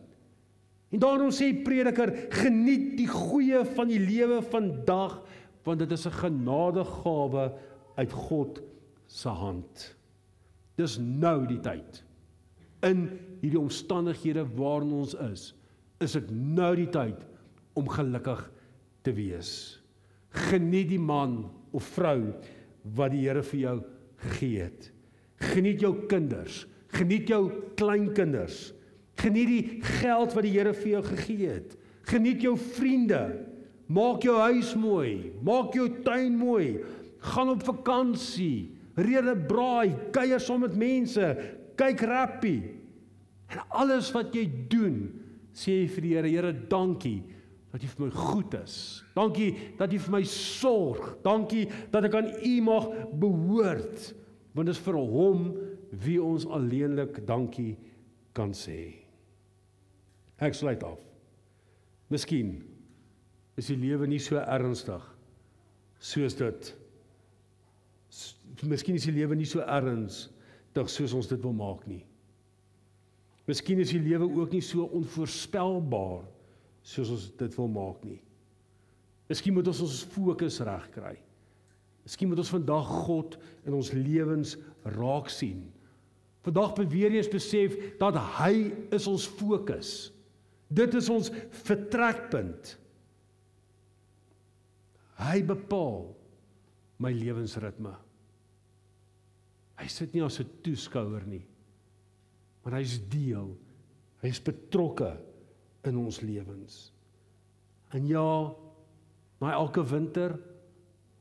En 0.91 0.99
daarom 0.99 1.30
sê 1.30 1.51
prediker, 1.64 2.12
geniet 2.30 2.97
die 2.99 3.09
goeie 3.11 3.64
van 3.64 3.88
die 3.88 3.99
lewe 3.99 4.43
vandag 4.43 5.22
want 5.66 5.78
dit 5.78 5.91
is 5.93 6.07
'n 6.07 6.11
genadegawe 6.22 7.53
uit 7.97 8.12
God 8.12 8.62
se 9.11 9.29
hand. 9.29 9.89
Dis 10.79 10.97
nou 11.03 11.43
die 11.49 11.61
tyd. 11.63 12.03
In 12.87 13.09
hierdie 13.43 13.61
omstandighede 13.61 14.47
waarin 14.57 14.95
ons 15.03 15.17
is, 15.27 15.51
is 16.01 16.15
dit 16.17 16.31
nou 16.33 16.73
die 16.79 16.89
tyd 16.93 17.27
om 17.77 17.91
gelukkig 17.91 18.41
te 19.05 19.13
wees. 19.17 19.53
Geniet 20.49 20.89
die 20.93 21.03
man 21.03 21.43
of 21.77 21.89
vrou 21.97 22.31
wat 22.97 23.13
die 23.13 23.27
Here 23.27 23.43
vir 23.45 23.61
jou 23.61 23.77
gegee 24.25 24.65
het. 24.69 24.91
Geniet 25.51 25.83
jou 25.83 25.93
kinders, 26.09 26.65
geniet 26.95 27.29
jou 27.29 27.43
kleinkinders. 27.81 28.71
Geniet 29.21 29.51
die 29.51 29.65
geld 30.01 30.33
wat 30.37 30.47
die 30.47 30.55
Here 30.55 30.73
vir 30.77 30.95
jou 30.95 31.05
gegee 31.11 31.55
het. 31.59 31.77
Geniet 32.09 32.45
jou 32.45 32.55
vriende. 32.57 33.25
Maak 33.91 34.23
jou 34.25 34.37
huis 34.39 34.71
mooi, 34.79 35.33
maak 35.43 35.75
jou 35.75 35.89
tuin 36.07 36.37
mooi. 36.39 36.79
Gaan 37.21 37.51
op 37.53 37.65
vakansie 37.67 38.80
rede 39.01 39.35
braai, 39.49 40.13
kuier 40.15 40.43
saam 40.43 40.65
met 40.65 40.77
mense, 40.79 41.27
kyk 41.81 42.05
rappie. 42.09 42.61
En 43.51 43.65
alles 43.83 44.11
wat 44.15 44.35
jy 44.37 44.45
doen, 44.71 45.03
sê 45.57 45.81
jy 45.83 45.91
vir 45.91 46.07
die 46.07 46.15
Here, 46.15 46.31
Here, 46.31 46.53
dankie 46.71 47.21
dat 47.71 47.85
U 47.87 47.91
vir 47.91 48.07
my 48.07 48.11
goed 48.15 48.55
is. 48.59 48.77
Dankie 49.15 49.51
dat 49.79 49.93
U 49.95 49.99
vir 50.03 50.15
my 50.17 50.23
sorg. 50.27 51.13
Dankie 51.23 51.69
dat 51.93 52.09
ek 52.09 52.17
aan 52.19 52.33
U 52.35 52.55
mag 52.67 52.89
behoort. 53.21 54.11
Want 54.55 54.67
dit 54.67 54.75
is 54.75 54.83
vir 54.83 54.99
hom 54.99 55.45
wie 56.03 56.19
ons 56.23 56.47
alleenlik 56.51 57.21
dankie 57.27 57.77
kan 58.35 58.55
sê. 58.55 58.81
Ek 60.43 60.57
sluit 60.57 60.83
af. 60.87 60.99
Miskien 62.11 62.57
is 63.61 63.71
die 63.71 63.79
lewe 63.79 64.09
nie 64.11 64.19
so 64.23 64.41
ernstig 64.41 65.05
soos 66.01 66.35
dit 66.39 66.71
Miskien 68.69 68.99
is 68.99 69.07
die 69.09 69.15
lewe 69.17 69.37
nie 69.39 69.49
so 69.49 69.65
ernstig 69.65 70.91
soos 70.93 71.15
ons 71.17 71.29
dit 71.31 71.41
wil 71.41 71.55
maak 71.57 71.87
nie. 71.89 72.03
Miskien 73.49 73.81
is 73.83 73.95
die 73.95 74.03
lewe 74.03 74.29
ook 74.29 74.53
nie 74.55 74.63
so 74.63 74.85
onvoorspelbaar 74.95 76.27
soos 76.87 77.11
ons 77.15 77.27
dit 77.41 77.57
wil 77.57 77.71
maak 77.73 78.05
nie. 78.07 78.21
Miskien 79.31 79.55
moet 79.55 79.69
ons 79.71 79.83
ons 79.85 79.99
fokus 80.13 80.61
regkry. 80.67 81.17
Miskien 82.05 82.31
moet 82.31 82.41
ons 82.43 82.53
vandag 82.53 82.89
God 83.07 83.37
in 83.69 83.77
ons 83.77 83.93
lewens 83.95 84.57
raak 84.97 85.31
sien. 85.33 85.63
Vandag 86.47 86.75
beweer 86.79 87.13
eens 87.15 87.29
besef 87.31 87.77
dat 88.01 88.17
hy 88.41 88.71
is 88.97 89.07
ons 89.11 89.27
fokus. 89.41 90.11
Dit 90.73 90.95
is 90.97 91.11
ons 91.13 91.29
vertrekpunt. 91.67 92.77
Hy 95.21 95.41
bepaal 95.45 96.07
my 97.03 97.13
lewensritme. 97.13 97.93
Hy 99.81 99.89
sit 99.89 100.12
nie 100.14 100.22
as 100.22 100.41
'n 100.41 100.49
toeskouer 100.62 101.26
nie. 101.26 101.45
Maar 102.62 102.81
hy's 102.81 102.99
deel. 103.09 103.57
Hy's 104.20 104.41
betrokke 104.41 105.16
in 105.85 105.97
ons 105.97 106.20
lewens. 106.20 106.93
En 107.91 108.07
ja, 108.07 108.53
na 109.41 109.53
elke 109.53 109.83
winter 109.83 110.39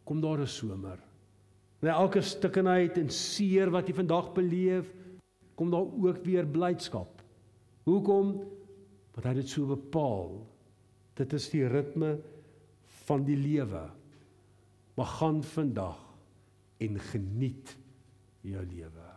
kom 0.04 0.22
daar 0.22 0.42
'n 0.42 0.48
somer. 0.48 1.00
Na 1.82 1.96
elke 1.96 2.22
stikkenheid 2.22 2.98
en 2.98 3.10
seer 3.10 3.72
wat 3.72 3.88
jy 3.88 3.94
vandag 3.94 4.34
beleef, 4.34 4.92
kom 5.56 5.72
daar 5.72 5.88
ook 5.88 6.26
weer 6.26 6.46
blydskap. 6.46 7.22
Hoekom? 7.84 8.44
Want 9.14 9.24
hy 9.24 9.30
het 9.30 9.42
dit 9.42 9.50
so 9.50 9.66
bepaal. 9.66 10.46
Dit 11.16 11.34
is 11.34 11.50
die 11.50 11.68
ritme 11.68 12.20
van 13.08 13.24
die 13.26 13.38
lewe. 13.38 13.90
Maar 14.96 15.06
gaan 15.06 15.44
vandag 15.44 16.00
en 16.78 17.00
geniet 17.00 17.78
jou 18.50 18.66
lewe. 18.66 19.08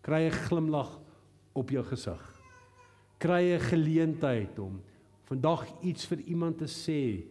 Kry 0.00 0.26
'n 0.26 0.38
glimlag 0.48 0.98
op 1.52 1.70
jou 1.70 1.84
gesig. 1.84 2.22
Kry 3.18 3.54
'n 3.54 3.60
geleentheid 3.60 4.58
om 4.58 4.80
vandag 5.24 5.66
iets 5.82 6.06
vir 6.06 6.18
iemand 6.18 6.58
te 6.58 6.66
sê. 6.66 7.24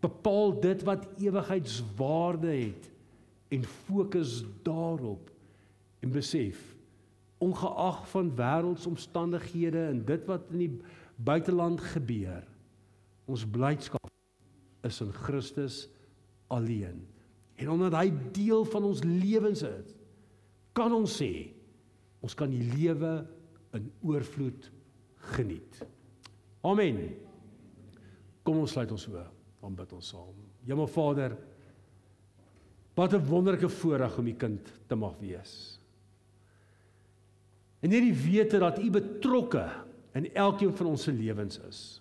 Bepaal 0.00 0.60
dit 0.60 0.82
wat 0.82 1.06
ewigheidswaarde 1.18 2.48
het 2.48 2.90
en 3.48 3.64
fokus 3.64 4.44
daarop 4.62 5.30
en 6.00 6.10
besef 6.10 6.74
ongeag 7.44 8.04
van 8.10 8.30
wêreldsomstandighede 8.36 9.86
en 9.86 10.04
dit 10.04 10.26
wat 10.26 10.50
in 10.52 10.58
die 10.64 10.72
buiteland 11.16 11.80
gebeur 11.94 12.44
ons 13.30 13.44
blydskap 13.48 14.10
is 14.84 15.00
in 15.04 15.12
Christus 15.24 15.84
alleen 16.52 17.02
en 17.60 17.70
omdat 17.70 17.96
hy 17.98 18.08
deel 18.36 18.64
van 18.72 18.88
ons 18.90 19.02
lewens 19.06 19.64
is 19.66 19.94
kan 20.74 20.92
ons 20.92 21.18
sê 21.20 21.32
ons 22.24 22.34
kan 22.36 22.50
die 22.50 22.64
lewe 22.74 23.12
in 23.76 23.90
oorvloed 24.06 24.70
geniet. 25.34 25.82
Amen. 26.64 27.00
Kom 28.44 28.60
ons 28.62 28.72
sluit 28.72 28.90
ons 28.92 29.08
oë, 29.10 29.24
dan 29.60 29.76
bid 29.76 29.92
ons 29.96 30.10
saam. 30.14 30.36
Hemel 30.64 30.88
Vader, 30.88 31.36
wat 32.96 33.12
'n 33.12 33.26
wonderlike 33.26 33.68
voorreg 33.68 34.18
om 34.18 34.26
u 34.26 34.34
kind 34.34 34.72
te 34.88 34.94
mag 34.94 35.18
wees. 35.18 35.80
En 37.80 37.90
hierdie 37.90 38.14
wete 38.14 38.58
dat 38.58 38.78
u 38.78 38.90
betrokke 38.90 39.68
in 40.14 40.34
elkeen 40.34 40.72
van 40.72 40.86
ons 40.86 41.02
se 41.02 41.12
lewens 41.12 41.58
is. 41.68 42.00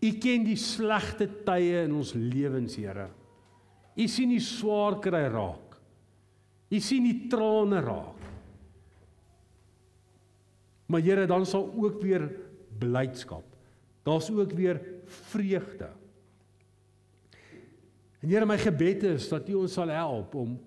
U 0.00 0.10
ken 0.18 0.44
die 0.44 0.56
slegte 0.56 1.28
tye 1.44 1.84
in 1.84 1.94
ons 1.94 2.12
lewens, 2.12 2.76
Here. 2.76 3.10
U 3.96 4.06
sien 4.08 4.28
die 4.28 4.40
swaar 4.40 4.98
kry 5.00 5.28
raak. 5.28 5.69
Jy 6.70 6.80
sien 6.82 7.06
die 7.06 7.28
trane 7.30 7.80
raak. 7.82 8.20
Maar 10.90 11.02
Here, 11.06 11.26
dan 11.26 11.46
sal 11.46 11.68
ook 11.70 12.00
weer 12.02 12.24
blydskap. 12.78 13.46
Daar's 14.02 14.30
ook 14.30 14.52
weer 14.58 14.80
vreugde. 15.04 15.90
En 18.20 18.28
Here, 18.28 18.46
my 18.46 18.58
gebed 18.58 19.02
is 19.02 19.28
dat 19.30 19.48
U 19.48 19.62
ons 19.62 19.72
sal 19.72 19.90
help 19.94 20.34
om 20.34 20.58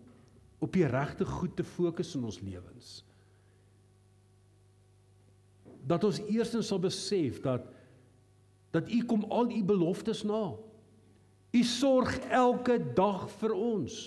op 0.64 0.72
die 0.74 0.88
regte 0.88 1.26
goed 1.28 1.56
te 1.56 1.64
fokus 1.64 2.16
in 2.16 2.24
ons 2.24 2.39
lewens. 2.39 3.04
Dat 5.84 6.04
ons 6.08 6.22
eerstens 6.32 6.70
sal 6.72 6.80
besef 6.80 7.41
dat 7.43 7.68
dat 8.74 8.88
U 8.89 9.04
kom 9.06 9.26
al 9.30 9.51
U 9.51 9.60
beloftes 9.64 10.24
na. 10.26 10.56
U 11.54 11.62
sorg 11.68 12.16
elke 12.34 12.80
dag 12.95 13.28
vir 13.38 13.51
ons. 13.54 13.97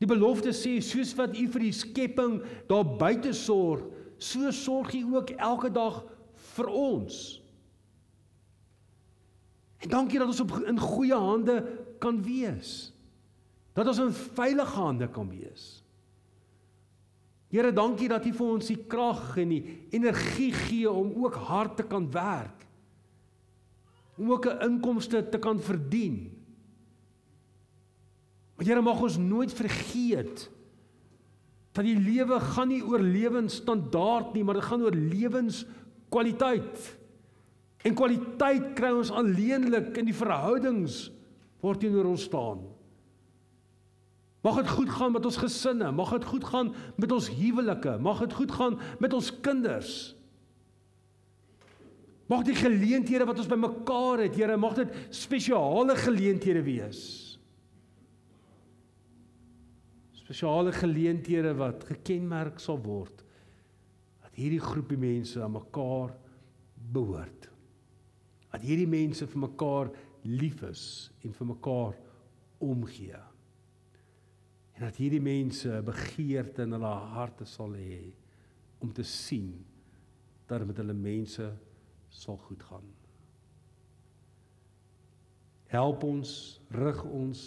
Die 0.00 0.08
belofte 0.08 0.54
sê 0.56 0.78
soos 0.80 1.12
wat 1.18 1.36
U 1.36 1.44
vir 1.52 1.66
die 1.66 1.74
skepping 1.76 2.38
daar 2.70 2.86
buite 3.00 3.34
sorg, 3.36 3.84
so 4.16 4.48
sorg 4.56 4.94
U 4.96 5.18
ook 5.18 5.34
elke 5.36 5.68
dag 5.72 6.00
vir 6.54 6.70
ons. 6.72 7.18
En 9.80 9.92
dankie 9.92 10.20
dat 10.20 10.32
ons 10.32 10.40
op 10.44 10.56
in 10.68 10.80
goeie 10.80 11.16
hande 11.16 11.60
kan 12.00 12.22
wees. 12.24 12.90
Dat 13.76 13.92
ons 13.92 14.00
in 14.02 14.16
veilige 14.36 14.76
hande 14.76 15.08
kan 15.12 15.28
wees. 15.28 15.68
Here, 17.50 17.72
dankie 17.74 18.08
dat 18.08 18.24
U 18.28 18.32
vir 18.32 18.50
ons 18.56 18.68
die 18.70 18.78
krag 18.88 19.36
en 19.42 19.52
die 19.52 19.62
energie 19.96 20.52
gee 20.54 20.90
om 20.90 21.12
ook 21.24 21.36
hard 21.48 21.76
te 21.80 21.86
kan 21.88 22.06
werk. 22.14 22.66
Om 24.16 24.32
ook 24.32 24.46
'n 24.46 24.62
inkomste 24.64 25.28
te 25.28 25.38
kan 25.38 25.60
verdien. 25.60 26.39
Maar 28.60 28.68
Here 28.68 28.82
mag 28.84 28.98
ons 29.00 29.16
nooit 29.16 29.52
vergeet 29.56 30.50
dat 31.72 31.86
die 31.86 31.96
lewe 31.96 32.36
gaan 32.44 32.68
nie 32.68 32.82
oor 32.84 33.00
lewensstandaard 33.00 34.34
nie, 34.34 34.42
maar 34.44 34.58
dit 34.58 34.66
gaan 34.68 34.82
oor 34.84 34.92
lewenskwaliteit. 34.92 36.82
En 37.88 37.96
kwaliteit 37.96 38.74
kry 38.76 38.90
ons 38.92 39.12
alleenlik 39.16 39.96
in 39.96 40.10
die 40.10 40.16
verhoudings 40.18 41.06
waarteenoor 41.64 42.10
ons 42.10 42.26
staan. 42.28 42.60
Mag 44.44 44.60
dit 44.60 44.74
goed 44.74 44.92
gaan 44.92 45.16
met 45.16 45.30
ons 45.30 45.40
gesinne, 45.40 45.88
mag 45.96 46.12
dit 46.18 46.28
goed 46.28 46.44
gaan 46.52 46.74
met 47.00 47.16
ons 47.16 47.30
huwelike, 47.32 47.96
mag 47.96 48.20
dit 48.26 48.36
goed 48.42 48.52
gaan 48.58 48.76
met 49.00 49.16
ons 49.16 49.32
kinders. 49.40 49.94
Mag 52.28 52.44
die 52.44 52.60
geleenthede 52.60 53.24
wat 53.24 53.40
ons 53.40 53.48
bymekaar 53.48 54.26
het, 54.26 54.36
Here, 54.36 54.60
mag 54.60 54.76
dit 54.82 54.94
spesiale 55.16 55.96
geleenthede 56.04 56.60
wees 56.68 57.00
spesiale 60.30 60.70
geleenthede 60.70 61.50
wat 61.58 61.82
gekenmerk 61.88 62.60
sal 62.62 62.76
word 62.84 63.24
dat 64.22 64.36
hierdie 64.38 64.60
groepie 64.62 64.98
mense 65.00 65.40
aan 65.42 65.56
mekaar 65.56 66.12
behoort. 66.94 67.48
Dat 68.52 68.62
hierdie 68.62 68.86
mense 68.86 69.26
vir 69.26 69.40
mekaar 69.42 69.90
lief 70.22 70.62
is 70.68 70.84
en 71.26 71.34
vir 71.34 71.48
mekaar 71.48 71.98
omgee. 72.62 73.18
En 74.78 74.86
dat 74.86 75.00
hierdie 75.02 75.22
mense 75.24 75.80
begeerte 75.88 76.62
in 76.62 76.78
hulle 76.78 76.94
harte 77.16 77.48
sal 77.50 77.74
hê 77.74 77.98
om 78.78 78.94
te 78.94 79.02
sien 79.02 79.50
dat 80.46 80.62
met 80.62 80.78
hulle 80.78 80.94
mense 80.94 81.48
sal 82.22 82.38
goed 82.46 82.62
gaan. 82.70 82.86
Help 85.74 86.06
ons, 86.06 86.38
rig 86.70 87.02
ons, 87.02 87.42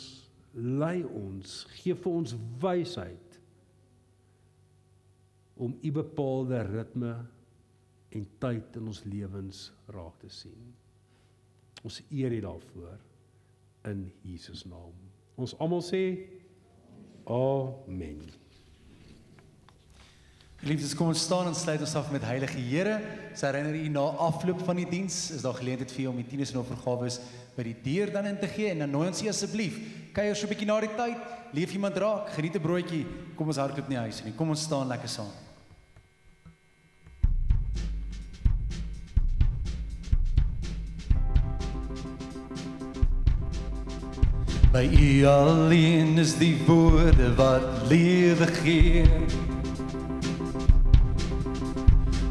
lei 0.53 1.01
ons, 1.03 1.63
gee 1.79 1.95
vir 1.97 2.11
ons 2.11 2.35
wysheid 2.61 3.39
om 5.63 5.73
u 5.73 5.91
bepaalde 5.93 6.61
ritme 6.67 7.13
en 8.13 8.27
tyd 8.41 8.77
in 8.77 8.89
ons 8.91 9.01
lewens 9.09 9.65
raak 9.93 10.19
te 10.21 10.29
sien. 10.33 10.69
Ons 11.83 11.99
eer 12.13 12.33
U 12.37 12.39
daarvoor 12.45 13.01
in 13.89 14.05
Jesus 14.23 14.63
naam. 14.69 14.93
Ons 15.35 15.55
almal 15.61 15.81
sê 15.83 16.03
amen. 17.27 18.21
Liefdes, 20.63 20.93
kom 20.95 21.09
ons 21.11 21.19
staan 21.25 21.49
en 21.49 21.57
sluit 21.57 21.81
ons 21.83 21.95
af 21.99 22.11
met 22.13 22.23
Heilige 22.23 22.61
Here. 22.61 22.93
Sy 23.35 23.49
herinner 23.49 23.75
u 23.75 23.89
na 23.91 24.03
afloop 24.29 24.61
van 24.63 24.77
die 24.79 24.87
diens, 24.87 25.17
is 25.35 25.43
daar 25.43 25.57
geleentheid 25.57 25.91
vir 25.91 26.05
u 26.05 26.11
om 26.13 26.21
die 26.21 26.29
tieners 26.29 26.53
en 26.53 26.61
offergawes 26.61 27.17
by 27.57 27.65
die 27.67 27.75
deur 27.83 28.13
dan 28.13 28.29
in 28.29 28.39
te 28.39 28.47
gee 28.47 28.71
en 28.71 28.85
dan 28.85 28.93
nooi 28.95 29.09
ons 29.09 29.25
u 29.25 29.27
asseblief 29.29 29.81
kuier 30.13 30.35
so 30.35 30.45
'n 30.45 30.49
bietjie 30.49 30.67
na 30.67 30.79
die 30.79 30.93
tyd, 30.93 31.17
leef 31.53 31.73
iemand 31.73 31.97
raak, 31.97 32.29
geniet 32.35 32.55
'n 32.55 32.61
broodjie, 32.61 33.05
kom 33.35 33.47
ons 33.47 33.57
hardloop 33.57 33.89
nie 33.89 33.97
huis 33.97 34.23
nie. 34.23 34.33
Kom 34.33 34.49
ons 34.49 34.61
staan 34.61 34.87
lekker 34.87 35.09
saam. 35.09 35.31
By 44.71 44.89
U 44.89 45.25
alleen 45.25 46.17
is 46.17 46.33
die 46.37 46.57
woorde 46.65 47.35
wat 47.35 47.61
lewe 47.89 48.47
gee. 48.63 49.05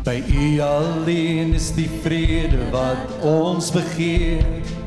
By 0.05 0.19
U 0.19 0.61
alleen 0.61 1.55
is 1.55 1.71
die 1.71 1.89
vrede 2.03 2.71
wat 2.71 3.23
ons 3.23 3.71
begeer. 3.71 4.82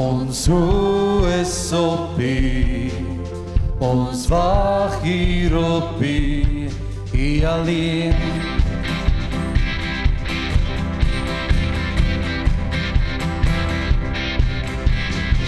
Ons 0.00 0.46
hoe 0.46 1.28
is 1.40 1.72
op 1.72 2.18
U. 2.18 2.90
Ons 3.78 4.28
wag 4.28 5.02
hier 5.02 5.56
op 5.58 6.00
U. 6.00 6.68
U 7.12 7.44
alleen. 7.44 8.14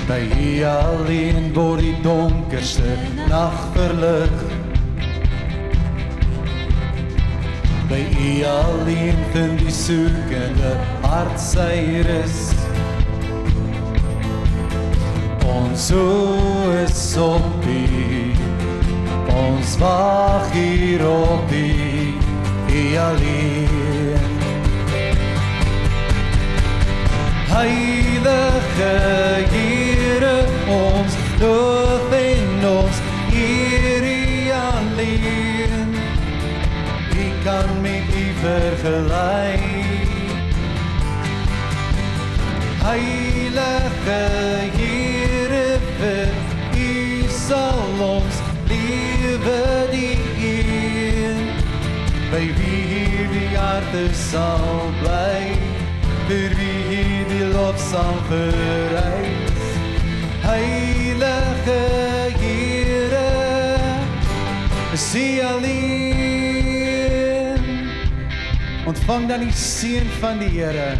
By 0.07 0.20
U 0.36 0.64
alleen 0.68 1.48
word 1.57 1.80
die 1.80 1.96
donkerste 2.05 2.98
nag 3.32 3.57
verlig. 3.78 4.42
By 7.88 8.05
U 8.05 8.34
alleen 8.53 9.24
vind 9.32 9.64
die 9.64 9.72
soekende 9.72 10.76
hart 11.07 11.40
sy 11.40 12.05
rus. 12.05 12.61
Oë 15.72 16.82
is 16.84 17.16
op 17.16 17.64
U. 17.64 18.34
Ons 19.32 19.76
wag 19.80 20.50
hier 20.52 21.00
op 21.08 21.48
U. 21.48 22.12
U 22.68 22.96
alleen. 22.96 24.20
Heilige 27.48 28.92
Here, 29.54 30.44
ons 30.68 31.16
loof 31.40 32.12
en 32.20 32.68
ons 32.68 33.00
eer 33.32 34.04
U 34.04 34.52
alleen. 34.76 35.96
Wie 37.16 37.32
kan 37.44 37.80
met 37.80 38.12
U 38.12 38.28
vergelyk? 38.44 39.64
Heilige 42.84 44.20
Here, 44.76 44.82
harte 53.93 54.09
sal 54.16 54.88
bly, 55.03 55.53
vir 56.24 56.55
wie 56.57 56.80
hierdie 56.88 57.45
lofsang 57.53 58.20
verrys. 58.28 59.64
Heilige 60.40 61.80
Here, 62.40 63.32
U 64.93 64.97
alleen. 65.45 66.80
Ontvang 68.88 69.28
dan 69.28 69.40
die 69.45 69.53
seën 69.53 70.09
van 70.20 70.38
die 70.40 70.49
Here. 70.49 70.97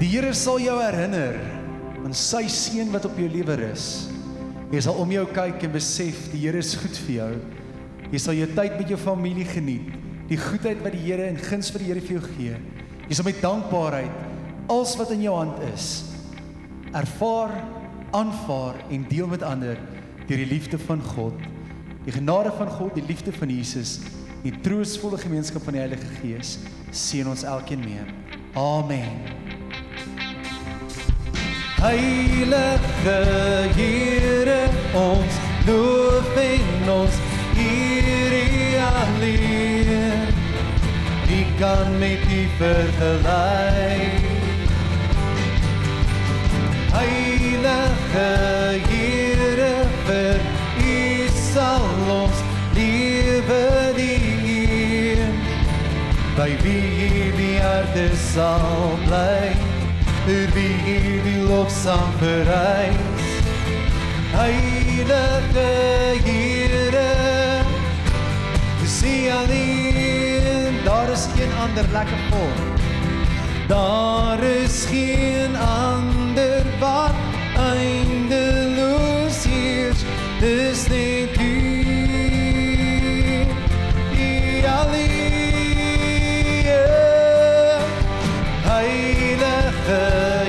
Die 0.00 0.08
Here 0.08 0.32
sal 0.34 0.58
jou 0.60 0.80
herinner 0.80 1.36
aan 2.04 2.14
sy 2.16 2.48
seën 2.48 2.88
wat 2.92 3.04
op 3.04 3.18
jou 3.20 3.28
lewe 3.28 3.56
is. 3.68 4.08
Jy 4.72 4.80
sal 4.88 4.96
om 4.96 5.10
jou 5.12 5.26
kyk 5.36 5.68
en 5.68 5.72
besef 5.76 6.32
die 6.32 6.40
Here 6.46 6.58
is 6.64 6.74
goed 6.80 6.96
vir 7.04 7.14
jou. 7.18 7.63
Jy 8.12 8.20
sal 8.20 8.36
jou 8.38 8.48
tyd 8.54 8.76
met 8.78 8.90
jou 8.92 8.98
familie 9.00 9.46
geniet. 9.48 9.88
Die 10.28 10.40
goedheid 10.40 10.80
wat 10.84 10.94
die 10.96 11.04
Here 11.04 11.28
en 11.28 11.40
guns 11.40 11.70
vir 11.72 11.82
die 11.82 11.90
Here 11.92 12.04
vir 12.04 12.18
jou 12.18 12.24
gee. 12.36 12.58
Jy 13.08 13.18
sal 13.18 13.28
met 13.28 13.42
dankbaarheid 13.44 14.22
alles 14.72 14.94
wat 14.96 15.10
in 15.12 15.20
jou 15.20 15.34
hand 15.36 15.58
is 15.74 16.04
ervaar, 16.94 17.50
aanvaar 18.14 18.74
en 18.90 19.04
deel 19.08 19.26
met 19.26 19.42
ander 19.42 19.78
deur 20.28 20.40
die 20.40 20.46
liefde 20.46 20.78
van 20.78 21.02
God. 21.02 21.34
Die 22.04 22.12
genade 22.14 22.52
van 22.56 22.68
God, 22.70 22.94
die 22.94 23.04
liefde 23.08 23.32
van 23.32 23.50
Jesus, 23.50 23.98
die 24.44 24.52
troostvolle 24.62 25.18
gemeenskap 25.18 25.64
van 25.66 25.74
die 25.74 25.82
Heilige 25.82 26.10
Gees 26.20 26.58
seën 26.94 27.28
ons 27.28 27.42
elkeen 27.42 27.82
mee. 27.82 28.04
Amen. 28.54 29.10
Heilige 31.82 33.18
Here, 33.74 34.60
ons 34.94 35.42
loof 35.66 36.38
en 36.44 36.92
ons 36.94 37.23
kan 41.64 41.98
met 41.98 42.18
U 42.38 42.48
vergelyk? 42.58 44.24
Heilige 46.92 48.32
Here, 48.88 49.76
vir 50.06 50.40
U 50.78 51.28
sal 51.52 51.86
ons 52.20 52.42
lewe 52.76 53.92
dien. 53.96 55.32
By 56.36 56.50
wie 56.64 57.32
die 57.38 57.56
aarde 57.72 58.08
sal 58.32 58.98
bly, 59.06 59.54
vir 60.26 60.46
wie 60.58 61.16
die 61.28 61.40
lofsang 61.48 62.12
verrys. 62.20 63.32
Heilige 64.36 65.70
Here, 66.28 67.10
dis 68.82 69.02
U 69.02 69.14
daar 69.34 69.50
is 69.50 70.33
geen 71.36 71.52
ander 71.60 71.84
lekker 71.92 72.18
voor. 72.30 72.56
Daar 73.66 74.42
is 74.42 74.84
geen 74.84 75.56
ander 75.56 76.62
wat 76.78 77.12
eindeloos 77.56 79.44
heers, 79.44 79.98
dis 80.40 80.88
net 80.88 81.40
U. 81.40 81.72
U 84.16 84.64
alleen. 84.80 85.14
Heilige 88.62 90.02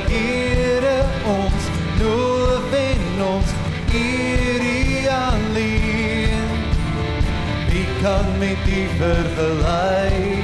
Here, 0.07 1.03
ons 1.25 1.63
loof 2.01 2.73
en 2.73 3.23
ons 3.33 3.49
eer 3.93 4.61
U 4.61 5.07
alleen. 5.07 6.47
Wie 7.69 7.87
kan 8.01 8.25
met 8.37 8.67
U 8.67 8.87
vergelyk? 8.97 10.34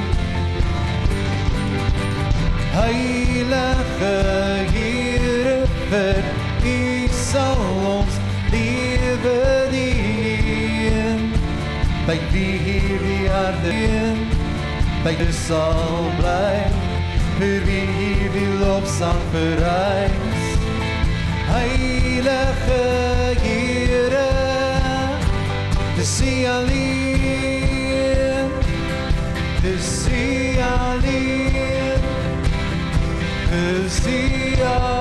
In, 13.82 14.24
by 15.04 15.16
U 15.18 15.32
sal 15.34 16.10
bly, 16.20 16.56
vir 17.40 17.60
wie 17.68 17.86
hierdie 17.98 18.54
lofsang 18.62 19.22
verrys. 19.34 20.48
Heilige 21.52 22.02
heilige 22.12 22.82
Here 23.44 24.30
dis 25.96 26.22
U 26.22 26.46
alleen 26.48 26.92
dis 29.62 30.08
U 30.08 30.62
alleen 30.62 32.02
dis 33.52 34.00
U 34.06 34.10
alleen 34.64 35.01